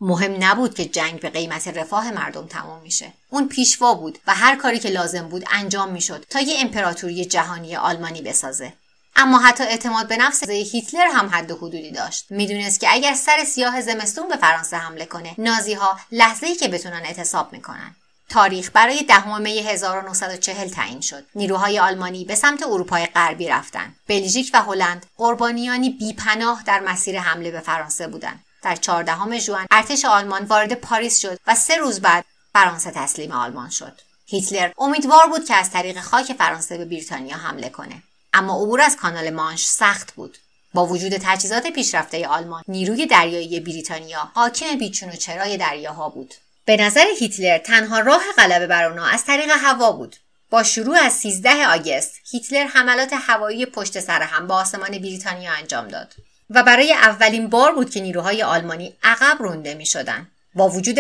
[0.02, 4.56] مهم نبود که جنگ به قیمت رفاه مردم تمام میشه اون پیشوا بود و هر
[4.56, 8.72] کاری که لازم بود انجام می‌شد تا یه امپراتوری جهانی آلمانی بسازه
[9.16, 13.44] اما حتی اعتماد به نفس هیتلر هم حد و حدودی داشت می‌دونست که اگر سر
[13.44, 17.96] سیاه زمستون به فرانسه حمله کنه نازی ها لحظه ای که بتونن اعتصاب می‌کنن
[18.28, 21.26] تاریخ برای دهم می 1940 تعیین شد.
[21.34, 23.96] نیروهای آلمانی به سمت اروپای غربی رفتند.
[24.08, 28.44] بلژیک و هلند قربانیانی بیپناه در مسیر حمله به فرانسه بودند.
[28.62, 33.70] در 14 ژوئن ارتش آلمان وارد پاریس شد و سه روز بعد فرانسه تسلیم آلمان
[33.70, 34.00] شد.
[34.26, 38.02] هیتلر امیدوار بود که از طریق خاک فرانسه به بریتانیا حمله کنه.
[38.32, 40.38] اما عبور از کانال مانش سخت بود.
[40.74, 46.34] با وجود تجهیزات پیشرفته آلمان، نیروی دریایی بریتانیا حاکم بیچون و چرای دریاها بود.
[46.64, 50.16] به نظر هیتلر تنها راه غلبه بر آنها از طریق هوا بود.
[50.50, 55.88] با شروع از 13 آگست، هیتلر حملات هوایی پشت سر هم با آسمان بریتانیا انجام
[55.88, 56.14] داد.
[56.54, 60.26] و برای اولین بار بود که نیروهای آلمانی عقب رونده می شدن.
[60.54, 60.98] با وجود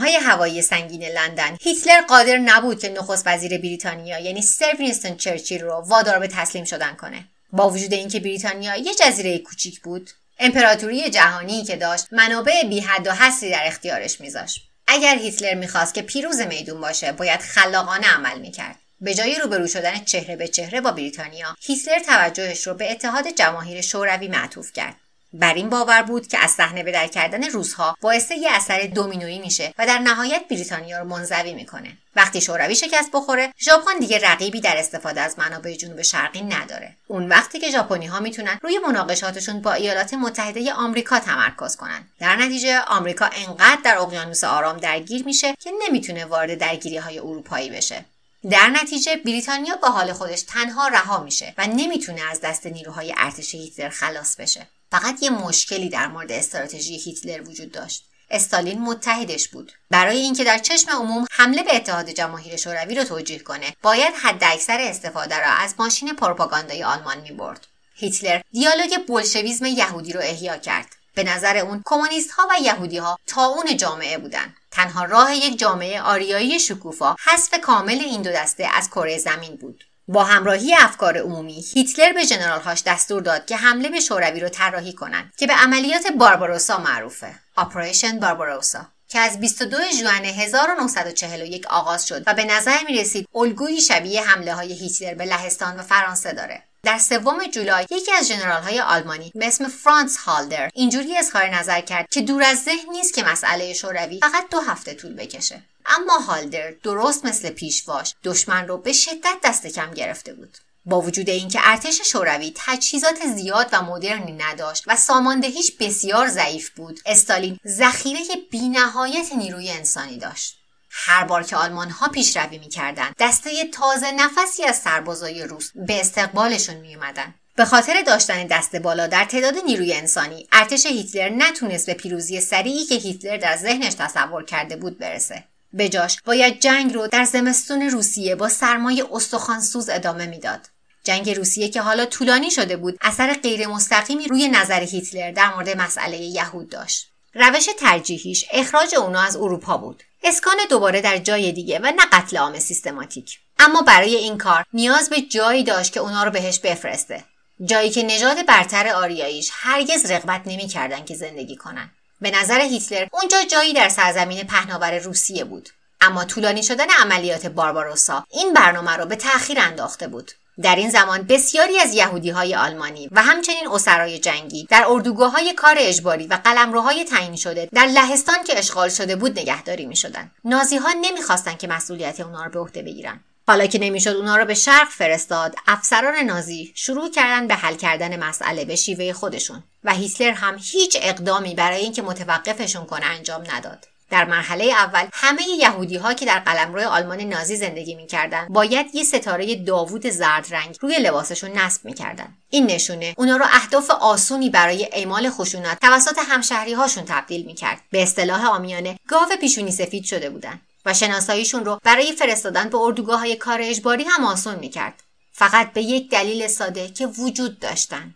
[0.00, 5.60] های هوایی سنگین لندن هیتلر قادر نبود که نخست وزیر بریتانیا یعنی سر وینستون چرچیل
[5.60, 7.24] رو وادار به تسلیم شدن کنه.
[7.52, 13.06] با وجود اینکه بریتانیا یه جزیره کوچیک بود امپراتوری جهانی که داشت منابع بی حد
[13.06, 14.60] و حصری در اختیارش میذاشت.
[14.86, 18.76] اگر هیتلر می‌خواست که پیروز میدون باشه باید خلاقانه عمل می‌کرد.
[19.04, 23.80] به جای روبرو شدن چهره به چهره با بریتانیا هیتلر توجهش رو به اتحاد جماهیر
[23.80, 24.96] شوروی معطوف کرد.
[25.32, 29.38] بر این باور بود که از صحنه به در کردن روزها باعث یه اثر دومینویی
[29.38, 31.96] میشه و در نهایت بریتانیا رو منزوی می‌کنه.
[32.16, 36.96] وقتی شوروی شکست بخوره ژاپن دیگه رقیبی در استفاده از منابع جنوب شرقی نداره.
[37.06, 42.08] اون وقتی که ژاپنی ها می‌تونن روی مناقشاتشون با ایالات متحده آمریکا تمرکز کنن.
[42.20, 47.70] در نتیجه آمریکا انقدر در اقیانوس آرام درگیر میشه که نمی‌تونه وارد درگیری های اروپایی
[47.70, 48.04] بشه.
[48.50, 53.54] در نتیجه بریتانیا با حال خودش تنها رها میشه و نمی‌تونه از دست نیروهای ارتش
[53.54, 54.66] هیتلر خلاص بشه.
[54.90, 58.04] فقط یه مشکلی در مورد استراتژی هیتلر وجود داشت.
[58.30, 59.72] استالین متحدش بود.
[59.90, 64.80] برای اینکه در چشم عموم حمله به اتحاد جماهیر شوروی رو توجیه کنه باید حداکثر
[64.80, 67.66] استفاده را از ماشین پروپاگاندای آلمان می‌برد.
[67.94, 70.86] هیتلر دیالوگ بولشویزم یهودی رو احیا کرد.
[71.14, 74.54] به نظر اون کمونیست ها و یهودی ها اون جامعه بودن.
[74.74, 79.84] تنها راه یک جامعه آریایی شکوفا حذف کامل این دو دسته از کره زمین بود.
[80.08, 84.92] با همراهی افکار عمومی هیتلر به جنرالهاش دستور داد که حمله به شوروی رو طراحی
[84.92, 87.34] کنند که به عملیات بارباروسا معروفه.
[87.56, 93.80] Operation Barbarossa که از 22 ژوئن 1941 آغاز شد و به نظر می رسید الگویی
[93.80, 96.62] شبیه حمله های هیتلر به لهستان و فرانسه داره.
[96.84, 101.80] در سوم جولای یکی از ژنرال های آلمانی به اسم فرانس هالدر اینجوری اظهار نظر
[101.80, 105.62] کرد که دور از ذهن نیست که مسئله شوروی فقط دو هفته طول بکشه.
[105.86, 110.58] اما هالدر درست مثل پیشواش دشمن رو به شدت دست کم گرفته بود.
[110.86, 117.00] با وجود اینکه ارتش شوروی تجهیزات زیاد و مدرنی نداشت و ساماندهیش بسیار ضعیف بود
[117.06, 118.20] استالین ذخیره
[118.50, 120.63] بینهایت نیروی انسانی داشت.
[120.96, 126.76] هر بار که آلمان ها پیشروی می‌کردند دسته تازه نفسی از سربازای روس به استقبالشون
[126.76, 132.40] میومدن به خاطر داشتن دست بالا در تعداد نیروی انسانی ارتش هیتلر نتونست به پیروزی
[132.40, 135.44] سریعی که هیتلر در ذهنش تصور کرده بود برسه.
[135.78, 140.60] بجاش باید جنگ رو در زمستون روسیه با سرمایه استخوانسوز ادامه می‌داد.
[141.04, 145.76] جنگ روسیه که حالا طولانی شده بود اثر غیر مستقیمی روی نظر هیتلر در مورد
[145.76, 147.13] مسئله یهود داشت.
[147.34, 150.02] روش ترجیحیش اخراج اونا از اروپا بود.
[150.22, 153.38] اسکان دوباره در جای دیگه و نه قتل عام سیستماتیک.
[153.58, 157.24] اما برای این کار نیاز به جایی داشت که اونا رو بهش بفرسته.
[157.64, 161.90] جایی که نژاد برتر آریاییش هرگز رغبت نمی‌کردن که زندگی کنن.
[162.20, 165.68] به نظر هیتلر اونجا جایی در سرزمین پهناور روسیه بود.
[166.00, 170.32] اما طولانی شدن عملیات بارباروسا این برنامه رو به تأخیر انداخته بود.
[170.62, 175.52] در این زمان بسیاری از یهودی های آلمانی و همچنین اسرای جنگی در اردوگاه های
[175.52, 180.30] کار اجباری و قلمروهای تعیین شده در لهستان که اشغال شده بود نگهداری می شدن.
[180.44, 183.20] نازی ها نمی‌خواستند که مسئولیت اونا رو به عهده بگیرن.
[183.46, 188.24] حالا که نمی‌شد اونا رو به شرق فرستاد افسران نازی شروع کردن به حل کردن
[188.24, 193.86] مسئله به شیوه خودشون و هیتلر هم هیچ اقدامی برای اینکه متوقفشون کنه انجام نداد
[194.14, 199.04] در مرحله اول همه یهودی ها که در قلمرو آلمان نازی زندگی می‌کردند باید یه
[199.04, 202.28] ستاره داوود زرد رنگ روی لباسشون نصب می‌کردن.
[202.50, 207.80] این نشونه اونا رو اهداف آسونی برای اعمال خشونت توسط همشهری هاشون تبدیل می‌کرد.
[207.90, 213.20] به اصطلاح آمیانه گاو پیشونی سفید شده بودن و شناساییشون رو برای فرستادن به اردوگاه
[213.20, 215.02] های کار اجباری هم آسون می‌کرد.
[215.32, 218.14] فقط به یک دلیل ساده که وجود داشتن.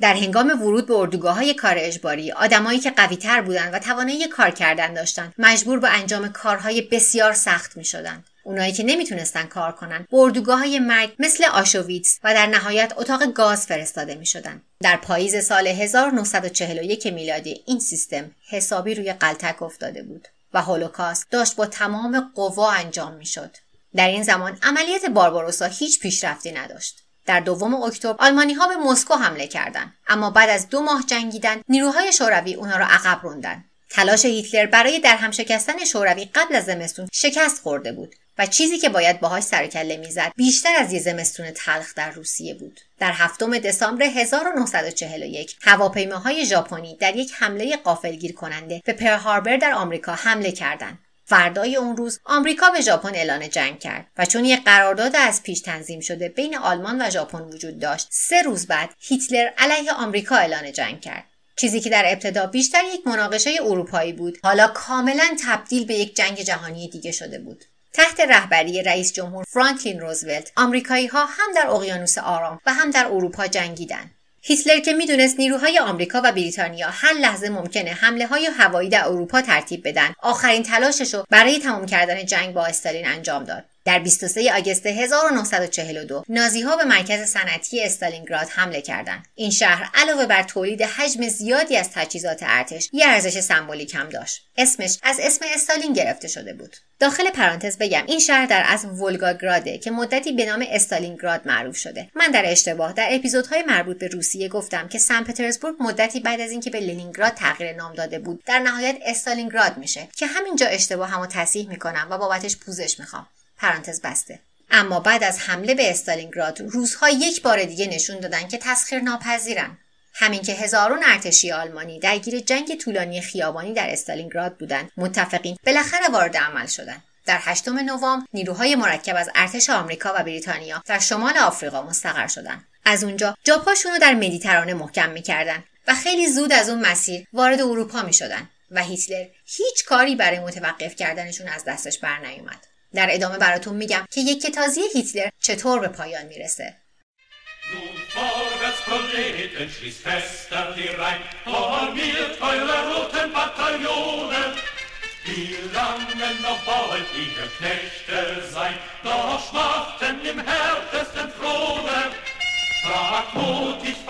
[0.00, 4.28] در هنگام ورود به اردوگاه های کار اجباری آدمایی که قوی تر بودند و توانایی
[4.28, 8.24] کار کردن داشتند مجبور به انجام کارهای بسیار سخت می شدند.
[8.44, 13.32] اونایی که نمی‌تونستن کار کنن به اردوگاه های مرگ مثل آشویتس و در نهایت اتاق
[13.32, 14.62] گاز فرستاده می شدن.
[14.80, 21.56] در پاییز سال 1941 میلادی این سیستم حسابی روی قلتک افتاده بود و هولوکاست داشت
[21.56, 23.56] با تمام قوا انجام می شد.
[23.94, 27.02] در این زمان عملیات بارباروسا هیچ پیشرفتی نداشت.
[27.26, 31.62] در دوم اکتبر آلمانی ها به مسکو حمله کردند اما بعد از دو ماه جنگیدن
[31.68, 33.64] نیروهای شوروی اونا را عقب روندن.
[33.90, 38.78] تلاش هیتلر برای در هم شکستن شوروی قبل از زمستون شکست خورده بود و چیزی
[38.78, 42.80] که باید باهاش سر کله می‌زد بیشتر از یه زمستون تلخ در روسیه بود.
[42.98, 49.72] در هفتم دسامبر 1941 هواپیماهای ژاپنی در یک حمله قافلگیر کننده به پر هاربر در
[49.72, 50.98] آمریکا حمله کردند.
[51.30, 55.60] فردای اون روز آمریکا به ژاپن اعلان جنگ کرد و چون یک قرارداد از پیش
[55.60, 60.72] تنظیم شده بین آلمان و ژاپن وجود داشت سه روز بعد هیتلر علیه آمریکا اعلان
[60.72, 61.24] جنگ کرد.
[61.56, 66.40] چیزی که در ابتدا بیشتر یک مناقشه اروپایی بود حالا کاملا تبدیل به یک جنگ
[66.40, 67.64] جهانی دیگه شده بود.
[67.92, 73.06] تحت رهبری رئیس جمهور فرانکلین روزولت آمریکایی ها هم در اقیانوس آرام و هم در
[73.06, 74.10] اروپا جنگیدند
[74.42, 79.42] هیتلر که می‌دونست نیروهای آمریکا و بریتانیا هر لحظه ممکنه حمله های هوایی در اروپا
[79.42, 83.64] ترتیب بدن آخرین تلاشش رو برای تمام کردن جنگ با استالین انجام داد.
[83.84, 89.24] در 23 آگوست 1942 نازی ها به مرکز صنعتی استالینگراد حمله کردند.
[89.34, 94.42] این شهر علاوه بر تولید حجم زیادی از تجهیزات ارتش، یه ارزش سمبولیک هم داشت.
[94.56, 96.76] اسمش از اسم استالین گرفته شده بود.
[96.98, 102.08] داخل پرانتز بگم این شهر در از ولگاگراده که مدتی به نام استالینگراد معروف شده.
[102.14, 106.50] من در اشتباه در اپیزودهای مربوط به روسیه گفتم که سن پترزبورگ مدتی بعد از
[106.50, 111.26] اینکه به لنینگراد تغییر نام داده بود، در نهایت استالینگراد میشه که همینجا اشتباه همو
[111.26, 113.26] تصحیح می‌کنم و بابتش پوزش می‌خوام.
[113.60, 114.38] پرانتز بسته.
[114.70, 119.78] اما بعد از حمله به استالینگراد روزها یک بار دیگه نشون دادن که تسخیر ناپذیرن.
[120.14, 126.36] همین که هزارون ارتشی آلمانی درگیر جنگ طولانی خیابانی در استالینگراد بودند متفقین بالاخره وارد
[126.36, 131.82] عمل شدند در 8 نوامبر نیروهای مرکب از ارتش آمریکا و بریتانیا در شمال آفریقا
[131.82, 136.80] مستقر شدند از اونجا جاپاشون رو در مدیترانه محکم می‌کردن و خیلی زود از اون
[136.80, 142.69] مسیر وارد اروپا می‌شدن و هیتلر هیچ کاری برای متوقف کردنشون از دستش بر نیومد.
[142.94, 146.76] در ادامه براتون میگم که یک کتازی هیتلر چطور به پایان می‌رسه.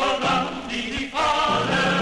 [0.00, 1.99] Voran, die die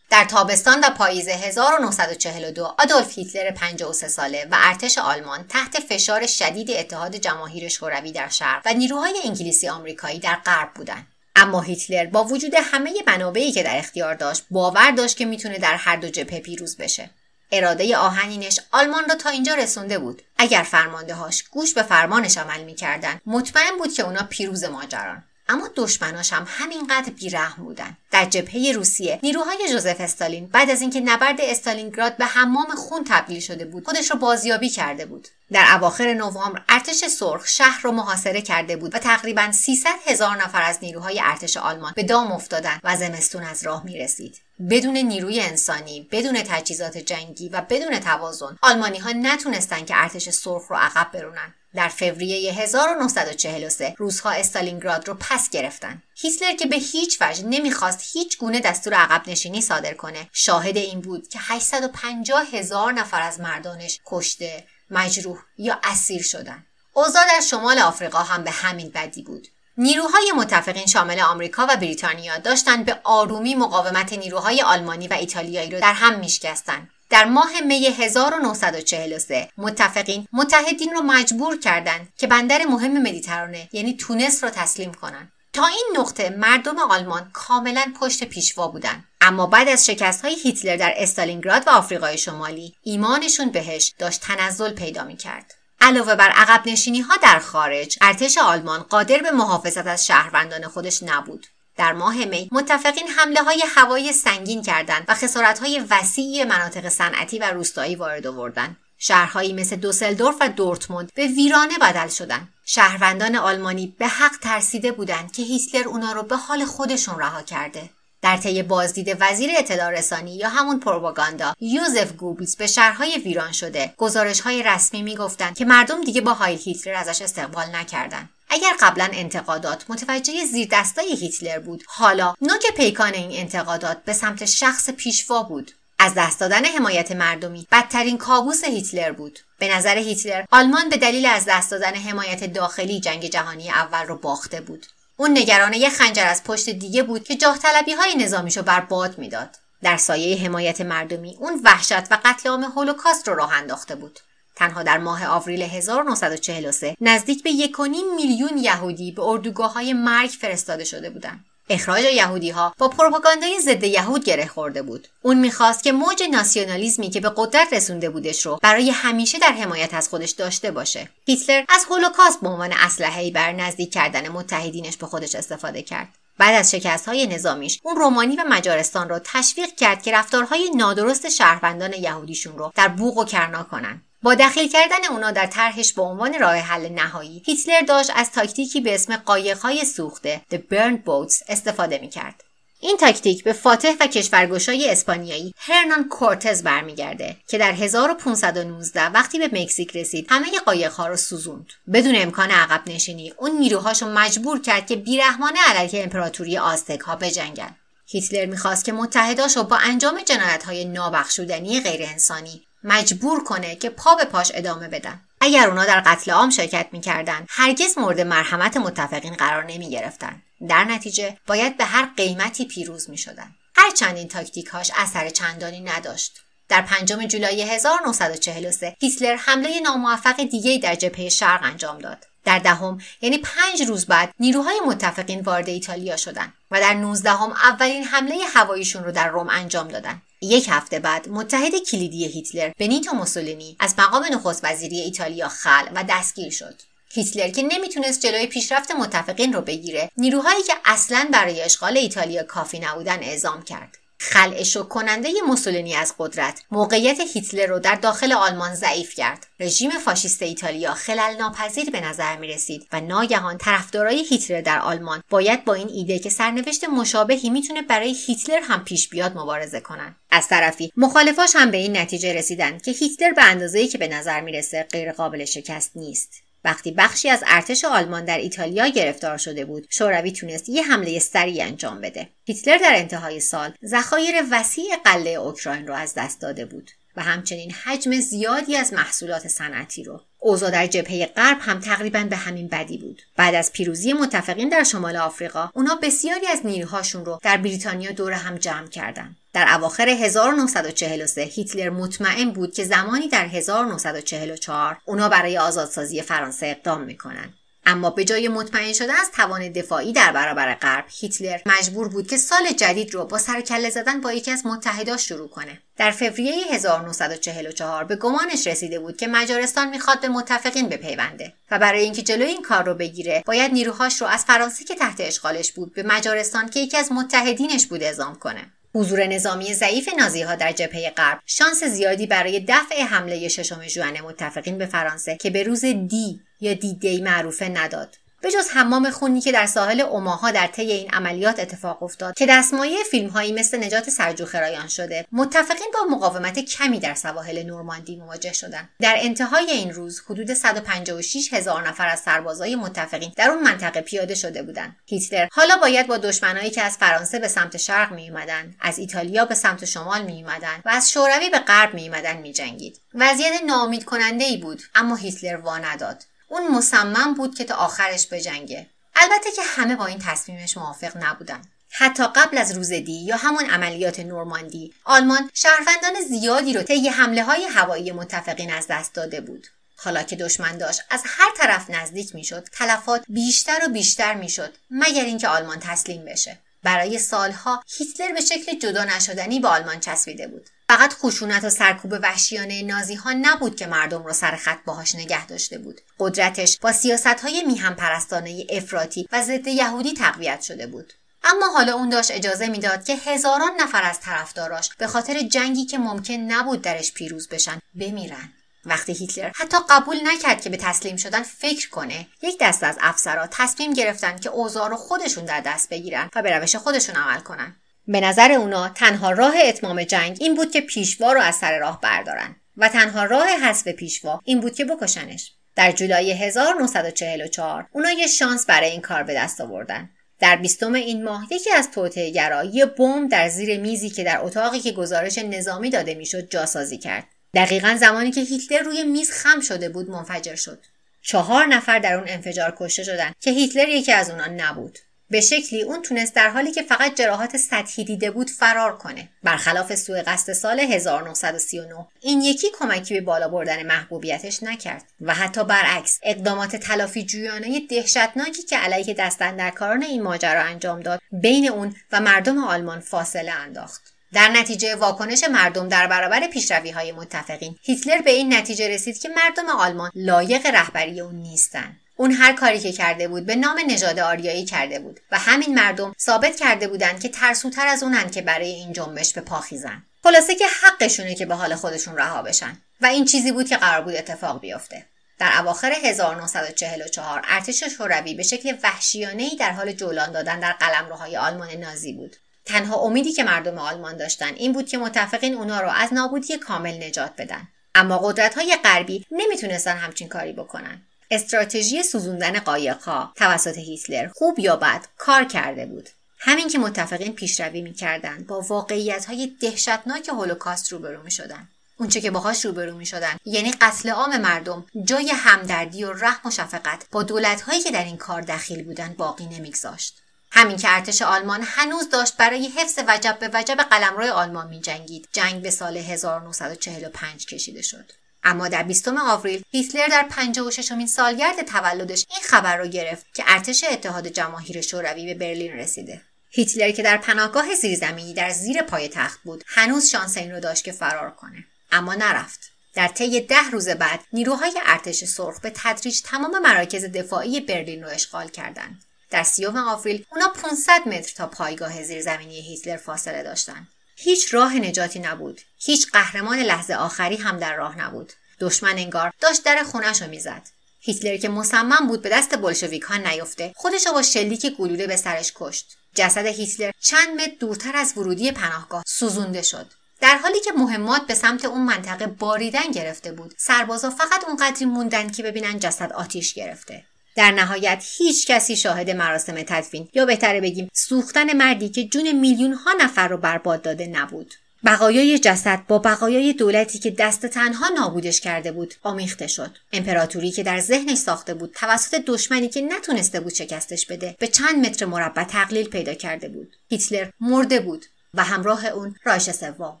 [0.10, 6.70] در تابستان و پاییز 1942 آدولف هیتلر 53 ساله و ارتش آلمان تحت فشار شدید
[6.70, 11.06] اتحاد جماهیر شوروی در شرق و نیروهای انگلیسی آمریکایی در غرب بودند.
[11.36, 15.74] اما هیتلر با وجود همه منابعی که در اختیار داشت باور داشت که می‌تونه در
[15.74, 17.10] هر دو جبهه پیروز بشه.
[17.52, 20.22] اراده آهنینش آلمان را تا اینجا رسونده بود.
[20.36, 25.24] اگر فرماندهاش گوش به فرمانش عمل می‌کردند مطمئن بود که اونا پیروز ماجران.
[25.48, 31.00] اما دشمناش هم همینقدر بیرحم بودن در جبهه روسیه نیروهای جوزف استالین بعد از اینکه
[31.00, 36.14] نبرد استالینگراد به حمام خون تبدیل شده بود خودش را بازیابی کرده بود در اواخر
[36.14, 41.20] نوامبر ارتش سرخ شهر را محاصره کرده بود و تقریبا 300 هزار نفر از نیروهای
[41.24, 44.40] ارتش آلمان به دام افتادند و زمستون از راه می رسید.
[44.70, 50.62] بدون نیروی انسانی، بدون تجهیزات جنگی و بدون توازن، آلمانی ها نتونستند که ارتش سرخ
[50.68, 51.54] رو عقب برونن.
[51.74, 56.02] در فوریه 1943 روزها استالینگراد رو پس گرفتن.
[56.16, 61.00] هیتلر که به هیچ وجه نمی‌خواست هیچ گونه دستور عقب نشینی صادر کنه شاهد این
[61.00, 66.66] بود که 850 هزار نفر از مردانش کشته مجروح یا اسیر شدند.
[66.92, 69.48] اوضاع در شمال آفریقا هم به همین بدی بود.
[69.76, 75.80] نیروهای متفقین شامل آمریکا و بریتانیا داشتند به آرومی مقاومت نیروهای آلمانی و ایتالیایی را
[75.80, 76.90] در هم میشکستند.
[77.10, 84.44] در ماه می 1943 متفقین متحدین را مجبور کردند که بندر مهم مدیترانه یعنی تونس
[84.44, 85.32] را تسلیم کنند.
[85.52, 90.76] تا این نقطه مردم آلمان کاملا پشت پیشوا بودند اما بعد از شکست های هیتلر
[90.76, 95.54] در استالینگراد و آفریقای شمالی ایمانشون بهش داشت تنزل پیدا می کرد.
[95.80, 101.02] علاوه بر عقب نشینی ها در خارج ارتش آلمان قادر به محافظت از شهروندان خودش
[101.02, 101.46] نبود
[101.78, 107.38] در ماه می متفقین حمله های هوایی سنگین کردند و خسارت های وسیعی مناطق صنعتی
[107.38, 108.76] و روستایی وارد آوردند.
[108.98, 112.48] شهرهایی مثل دوسلدورف و دورتموند به ویرانه بدل شدند.
[112.64, 117.90] شهروندان آلمانی به حق ترسیده بودند که هیتلر اونا رو به حال خودشون رها کرده.
[118.22, 123.94] در طی بازدید وزیر اطلاع رسانی یا همون پروپاگاندا یوزف گوبیز به شهرهای ویران شده.
[123.96, 128.28] گزارش های رسمی می‌گفتند که مردم دیگه با هایل هیتلر ازش استقبال نکردند.
[128.50, 134.44] اگر قبلا انتقادات متوجه زیر دستای هیتلر بود حالا نوک پیکان این انتقادات به سمت
[134.44, 135.72] شخص پیشوا بود.
[135.98, 139.38] از دست دادن حمایت مردمی بدترین کابوس هیتلر بود.
[139.58, 144.16] به نظر هیتلر آلمان به دلیل از دست دادن حمایت داخلی جنگ جهانی اول رو
[144.16, 144.86] باخته بود.
[145.16, 149.18] اون نگران یه خنجر از پشت دیگه بود که جاه طلبی های نظامیشو بر باد
[149.18, 149.56] می‌داد.
[149.82, 154.20] در سایه حمایت مردمی اون وحشت و قتل عام هولوکاست رو راه انداخته بود.
[154.58, 157.80] تنها در ماه آوریل 1943 نزدیک به 1.5
[158.16, 161.44] میلیون یهودی به اردوگاه های مرگ فرستاده شده بودند.
[161.70, 165.08] اخراج یهودی ها با پروپاگاندای ضد یهود گره خورده بود.
[165.22, 169.94] اون می‌خواست که موج ناسیونالیزمی که به قدرت رسونده بودش رو برای همیشه در حمایت
[169.94, 171.08] از خودش داشته باشه.
[171.26, 176.08] هیتلر از هولوکاست به عنوان اسلحه‌ای بر نزدیک کردن متحدینش به خودش استفاده کرد.
[176.38, 181.28] بعد از شکست های نظامیش اون رومانی و مجارستان را تشویق کرد که رفتارهای نادرست
[181.28, 186.02] شهروندان یهودیشون رو در بوق و کرنا کنند با دخیل کردن اونا در طرحش به
[186.02, 191.42] عنوان راه حل نهایی هیتلر داشت از تاکتیکی به اسم قایقهای سوخته The Burned Boats
[191.48, 192.44] استفاده می‌کرد.
[192.80, 199.60] این تاکتیک به فاتح و کشورگشای اسپانیایی هرنان کورتز برمیگرده که در 1519 وقتی به
[199.60, 201.66] مکزیک رسید همه قایقها رو سوزوند.
[201.92, 207.76] بدون امکان عقب نشینی اون نیروهاشو مجبور کرد که بیرحمانه علیه امپراتوری آزتک ها بجنگن.
[208.10, 214.24] هیتلر می‌خواست که متحداشو با انجام جنایت های نابخشودنی غیرانسانی مجبور کنه که پا به
[214.24, 219.64] پاش ادامه بدن اگر اونا در قتل عام شرکت می‌کردن هرگز مورد مرحمت متفقین قرار
[219.64, 220.42] نمی گرفتن.
[220.68, 223.54] در نتیجه باید به هر قیمتی پیروز می شدن.
[223.74, 226.40] هرچند این تاکتیک هاش اثر چندانی نداشت.
[226.68, 232.26] در پنجم جولای 1943 هیتلر حمله ناموفق دیگری در جبهه شرق انجام داد.
[232.44, 238.04] در دهم یعنی پنج روز بعد نیروهای متفقین وارد ایتالیا شدند و در نوزدهم اولین
[238.04, 243.76] حمله هواییشون رو در روم انجام دادند یک هفته بعد متحد کلیدی هیتلر بنیتو موسولینی
[243.80, 246.74] از مقام نخست وزیری ایتالیا خل و دستگیر شد.
[247.12, 252.78] هیتلر که نمی‌تونست جلوی پیشرفت متفقین رو بگیره نیروهایی که اصلا برای اشغال ایتالیا کافی
[252.78, 253.98] نبودن اعزام کرد.
[254.20, 259.46] خلع کننده موسولینی از قدرت موقعیت هیتلر رو در داخل آلمان ضعیف کرد.
[259.60, 265.22] رژیم فاشیست ایتالیا خلل ناپذیر به نظر می رسید و ناگهان طرفدارای هیتلر در آلمان
[265.30, 270.16] باید با این ایده که سرنوشت مشابهی می‌تونه برای هیتلر هم پیش بیاد مبارزه کنند.
[270.30, 274.40] از طرفی مخالفاش هم به این نتیجه رسیدند که هیتلر به اندازه‌ای که به نظر
[274.40, 276.47] می‌رسه غیرقابل شکست نیست.
[276.64, 281.64] وقتی بخشی از ارتش آلمان در ایتالیا گرفتار شده بود شوروی تونست یه حمله سریع
[281.64, 282.28] انجام بده.
[282.44, 286.90] هیتلر در انتهای سال ذخایر وسیع قله اوکراین رو از دست داده بود.
[287.18, 290.20] و همچنین حجم زیادی از محصولات صنعتی رو.
[290.38, 293.22] اوضاع در جبهه غرب هم تقریبا به همین بدی بود.
[293.36, 298.32] بعد از پیروزی متفقین در شمال آفریقا اونا بسیاری از نیروهاشون رو در بریتانیا دور
[298.32, 305.58] هم جمع کردند در اواخر 1943 هیتلر مطمئن بود که زمانی در 1944 اونا برای
[305.58, 307.54] آزادسازی فرانسه اقدام می‌کنن.
[307.88, 312.36] اما به جای مطمئن شدن از توان دفاعی در برابر غرب هیتلر مجبور بود که
[312.36, 315.80] سال جدید رو با سرکله زدن با یکی از متحداش شروع کنه.
[315.96, 322.02] در فوریه 1944 به گمانش رسیده بود که مجارستان می‌خواد به متفقین بپیونده و برای
[322.02, 325.94] اینکه جلوی این کار رو بگیره باید نیروهاش رو از فرانسه که تحت اشغالش بود
[325.94, 328.72] به مجارستان که یکی از متحدینش بود اعزام کنه.
[328.98, 331.40] حضور نظامی ضعیف نازیها در جبهه غرب.
[331.46, 336.74] شانس زیادی برای دفع حمله ششم ژوئن متفقین به فرانسه که به روز دی یا
[336.74, 338.16] دی دی معروفه نداد.
[338.40, 342.46] به جز حمام خونی که در ساحل اوماها در طی این عملیات اتفاق افتاد که
[342.46, 348.52] دستمایه فیلم هایی مثل نجات سرجوخرایان شده متفقین با مقاومت کمی در سواحل نورماندی مواجه
[348.52, 348.88] شدند.
[349.00, 354.34] در انتهای این روز حدود 156 هزار نفر از سربازای متفقین در اون منطقه پیاده
[354.34, 354.96] شده بودند.
[355.06, 359.44] هیتلر حالا باید با دشمنایی که از فرانسه به سمت شرق می اومدن از ایتالیا
[359.44, 363.62] به سمت شمال می اومدن و از شوروی به غرب می اومدن می جنگید وضعیت
[363.66, 366.24] ناامید کننده ای بود اما هیتلر وا نداد.
[366.48, 368.86] اون مصمم بود که تا آخرش بجنگه.
[369.16, 371.62] البته که همه با این تصمیمش موافق نبودن.
[371.90, 377.44] حتی قبل از روز دی یا همون عملیات نورماندی آلمان شهروندان زیادی رو طی حمله
[377.44, 379.66] های هوایی متفقین از دست داده بود.
[379.96, 385.24] حالا که دشمن داشت از هر طرف نزدیک می‌شد تلفات بیشتر و بیشتر می‌شد مگر
[385.24, 386.58] اینکه آلمان تسلیم بشه.
[386.82, 390.66] برای سالها هیتلر به شکل جدا نشدنی به آلمان چسبیده بود.
[390.88, 395.46] فقط خشونت و سرکوب وحشیانه نازی ها نبود که مردم رو سر خط باهاش نگه
[395.46, 396.00] داشته بود.
[396.18, 401.12] قدرتش با سیاست های میهم پرستانه افراطی و ضد یهودی تقویت شده بود.
[401.44, 405.98] اما حالا اون داشت اجازه می‌داد که هزاران نفر از طرفداراش به خاطر جنگی که
[405.98, 408.52] ممکن نبود درش پیروز بشن بمیرن.
[408.84, 413.46] وقتی هیتلر حتی قبول نکرد که به تسلیم شدن فکر کنه یک دست از افسرها
[413.50, 417.76] تصمیم گرفتن که اوضاع رو خودشون در دست بگیرن و به روش خودشون عمل کنن.
[418.08, 422.00] به نظر اونا تنها راه اتمام جنگ این بود که پیشوا رو از سر راه
[422.00, 425.52] بردارن و تنها راه حذف پیشوا این بود که بکشنش.
[425.76, 430.10] در جولای 1944 اونا یه شانس برای این کار به دست آوردن.
[430.38, 434.80] در بیستم این ماه یکی از توطئهگرا یه بمب در زیر میزی که در اتاقی
[434.80, 437.24] که گزارش نظامی داده می‌شد جاسازی کرد.
[437.54, 440.84] دقیقا زمانی که هیتلر روی میز خم شده بود منفجر شد.
[441.22, 444.98] چهار نفر در اون انفجار کشته شدن که هیتلر یکی از اونا نبود.
[445.30, 449.28] به شکلی اون تونست در حالی که فقط جراحات سطحی دیده بود فرار کنه.
[449.42, 455.64] برخلاف سوء قصد سال 1939 این یکی کمکی به بالا بردن محبوبیتش نکرد و حتی
[455.64, 462.20] برعکس اقدامات تلافی جویانه دهشتناکی که علیه دستندرکاران این ماجرا انجام داد بین اون و
[462.20, 464.02] مردم آلمان فاصله انداخت.
[464.32, 469.28] در نتیجه واکنش مردم در برابر پیشروی های متفقین هیتلر به این نتیجه رسید که
[469.28, 471.96] مردم آلمان لایق رهبری اون نیستن.
[472.20, 476.14] اون هر کاری که کرده بود به نام نژاد آریایی کرده بود و همین مردم
[476.20, 480.02] ثابت کرده بودند که ترسوتر از اونن که برای این جنبش به پا خیزن.
[480.22, 484.00] خلاصه که حقشونه که به حال خودشون رها بشن و این چیزی بود که قرار
[484.00, 485.06] بود اتفاق بیفته.
[485.38, 491.70] در اواخر 1944 ارتش شوروی به شکل وحشیانه‌ای در حال جولان دادن در قلمروهای آلمان
[491.70, 492.36] نازی بود.
[492.64, 497.04] تنها امیدی که مردم آلمان داشتن این بود که متفقین اونا رو از نابودی کامل
[497.04, 497.68] نجات بدن.
[497.94, 501.07] اما قدرت های غربی نمی‌تونستن همچین کاری بکنن.
[501.30, 506.08] استراتژی سوزوندن قایقها توسط هیتلر خوب یا بد کار کرده بود.
[506.38, 511.68] همین که متفقین پیشروی می‌کردند با واقعیت های دهشتناک هولوکاست روبرو می‌شدن.
[511.98, 516.50] اونچه که باهاش روبرو می شدن یعنی قتل عام مردم جای همدردی و رحم و
[516.50, 520.16] شفقت با دولت هایی که در این کار دخیل بودند باقی نمیگذاشت.
[520.50, 525.28] همین که ارتش آلمان هنوز داشت برای حفظ وجب به وجب قلمرو آلمان می جنگید
[525.32, 528.12] جنگ به سال 1945 کشیده شد.
[528.44, 533.44] اما در 20 آوریل هیتلر در 56 امین سالگرد تولدش این خبر رو گرفت که
[533.46, 536.22] ارتش اتحاد جماهیر شوروی به برلین رسیده.
[536.50, 540.84] هیتلر که در پناهگاه زیرزمینی در زیر پای تخت بود هنوز شانس این رو داشت
[540.84, 541.64] که فرار کنه.
[541.92, 542.60] اما نرفت.
[542.94, 548.08] در طی ده روز بعد نیروهای ارتش سرخ به تدریج تمام مراکز دفاعی برلین رو
[548.08, 549.04] اشغال کردند.
[549.30, 553.88] در سیوم آوریل اونا 500 متر تا پایگاه زیرزمینی هیتلر فاصله داشتند.
[554.20, 555.60] هیچ راه نجاتی نبود.
[555.78, 558.32] هیچ قهرمان لحظه آخری هم در راه نبود.
[558.60, 560.62] دشمن انگار داشت در خونش رو می‌زد.
[561.00, 565.52] هیتلر که مصمم بود به دست بلشویک ها نیفته خودش با شلیک گلوله به سرش
[565.54, 565.96] کشت.
[566.14, 569.86] جسد هیتلر چند متر دورتر از ورودی پناهگاه سوزونده شد.
[570.20, 575.30] در حالی که مهمات به سمت اون منطقه باریدن گرفته بود سربازا فقط اونقدری موندن
[575.30, 577.04] که ببینن جسد آتیش گرفته.
[577.38, 582.72] در نهایت هیچ کسی شاهد مراسم تدفین یا بهتره بگیم سوختن مردی که جون میلیون
[582.72, 584.54] ها نفر رو برباد داده نبود.
[584.84, 589.76] بقایای جسد با بقایای دولتی که دست تنها نابودش کرده بود آمیخته شد.
[589.92, 594.86] امپراتوری که در ذهنش ساخته بود توسط دشمنی که نتونسته بود شکستش بده به چند
[594.86, 596.76] متر مربع تقلیل پیدا کرده بود.
[596.90, 600.00] هیتلر مرده بود و همراه اون رایش سوم.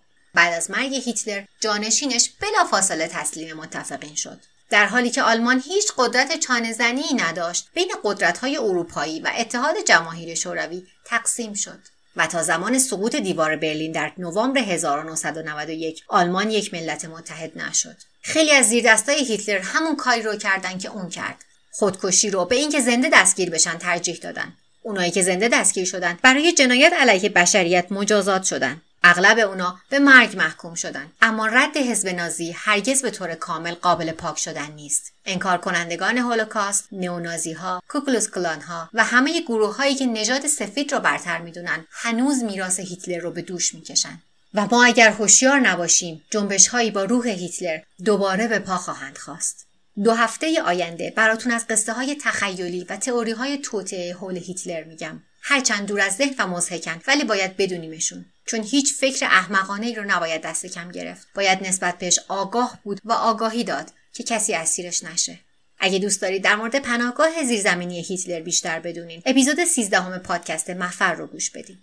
[0.34, 4.38] بعد از مرگ هیتلر جانشینش بلافاصله تسلیم متفقین شد.
[4.70, 10.86] در حالی که آلمان هیچ قدرت چانهزنی نداشت بین قدرت‌های اروپایی و اتحاد جماهیر شوروی
[11.06, 11.78] تقسیم شد
[12.16, 17.96] و تا زمان سقوط دیوار برلین در نوامبر 1991 آلمان یک ملت متحد نشد.
[18.22, 21.44] خیلی از زیردستای هیتلر همون کاری رو کردن که اون کرد.
[21.70, 24.52] خودکشی رو به اینکه زنده دستگیر بشن ترجیح دادن.
[24.82, 28.82] اونایی که زنده دستگیر شدن برای جنایت علیه بشریت مجازات شدن.
[29.10, 31.12] اغلب اونا به مرگ محکوم شدن.
[31.22, 35.12] اما رد حزب نازی هرگز به طور کامل قابل پاک شدن نیست.
[35.26, 40.92] انکار کنندگان هولوکاست نئونازی ها کوکلوس کلان ها و همه گروه هایی که نژاد سفید
[40.92, 44.22] را برتر می‌دونن هنوز میراث هیتلر رو به دوش می‌کشن.
[44.54, 49.66] و ما اگر هوشیار نباشیم جنبش هایی با روح هیتلر دوباره به پا خواهند خواست.
[50.04, 55.20] دو هفته آینده براتون از قصه های تخیلی و تئوری های توطعه حول هیتلر میگم.
[55.40, 58.26] هرچند دور از ذهن و مزهکن ولی باید بدونیمشون.
[58.46, 61.26] چون هیچ فکر احمقانه ای رو نباید دست کم گرفت.
[61.34, 65.38] باید نسبت بهش آگاه بود و آگاهی داد که کسی اسیرش نشه.
[65.78, 71.14] اگه دوست دارید در مورد پناهگاه زیرزمینی هیتلر بیشتر بدونین اپیزود 13 همه پادکست مفر
[71.14, 71.78] رو گوش بدین.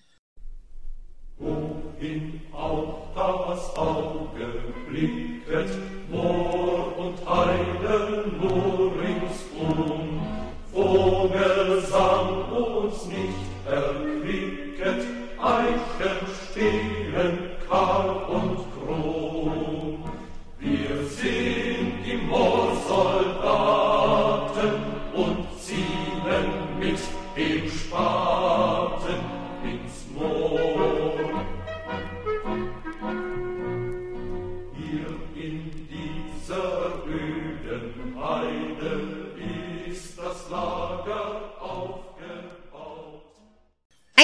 [17.78, 18.34] Oh, oh.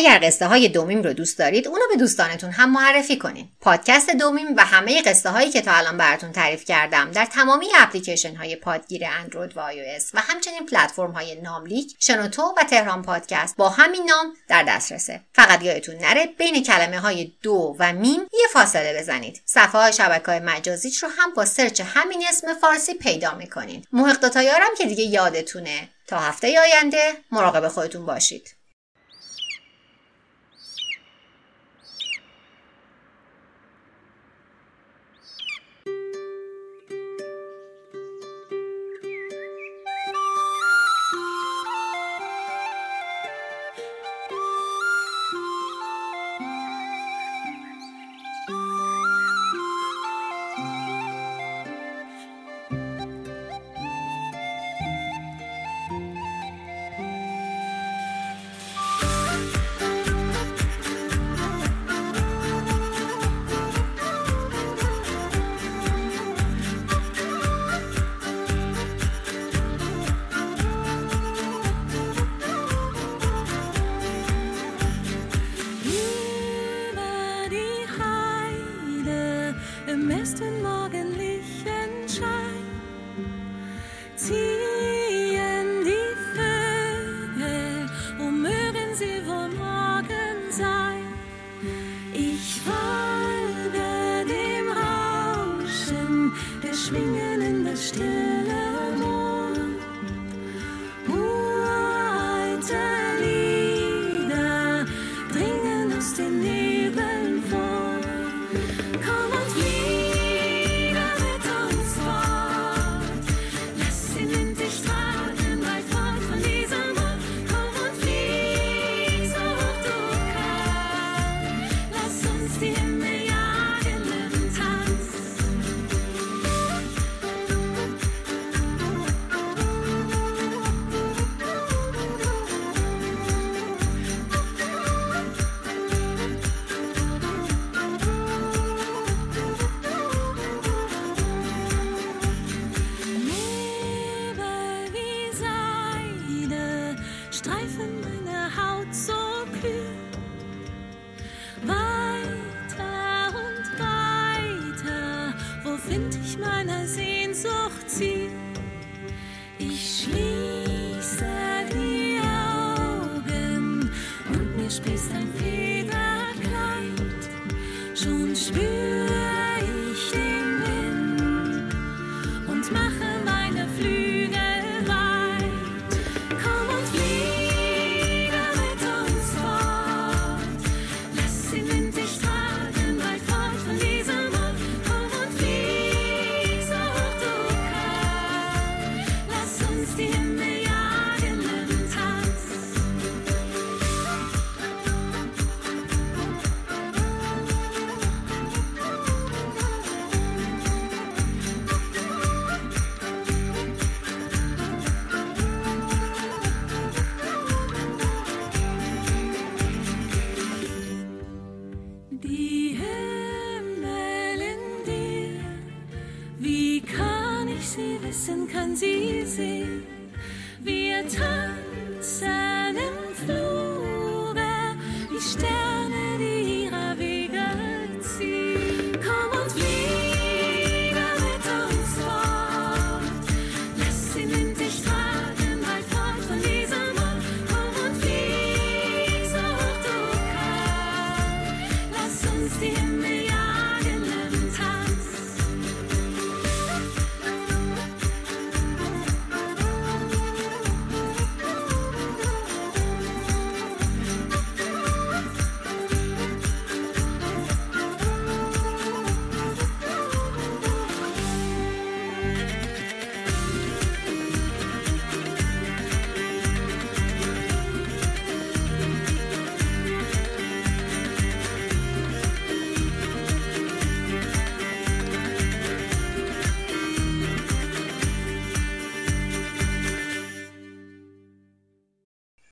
[0.02, 3.49] اگر قصه های دومیم رو دوست دارید اونو به دوستانتون هم معرفی کنین.
[3.62, 8.36] پادکست دومیم و همه قصه هایی که تا الان براتون تعریف کردم در تمامی اپلیکیشن
[8.36, 9.82] های پادگیر اندروید و آی
[10.14, 15.22] و همچنین پلتفرم های ناملیک شنوتو و تهران پادکست با همین نام در دسترسه.
[15.34, 19.41] فقط یادتون نره بین کلمه های دو و میم یه فاصله بزنید.
[19.45, 23.86] صفحه های شبکه های مجازیش رو هم با سرچ همین اسم فارسی پیدا می‌کنین.
[23.91, 25.89] محق داتایارم که دیگه یادتونه.
[26.08, 28.61] تا هفته آینده مراقب خودتون باشید.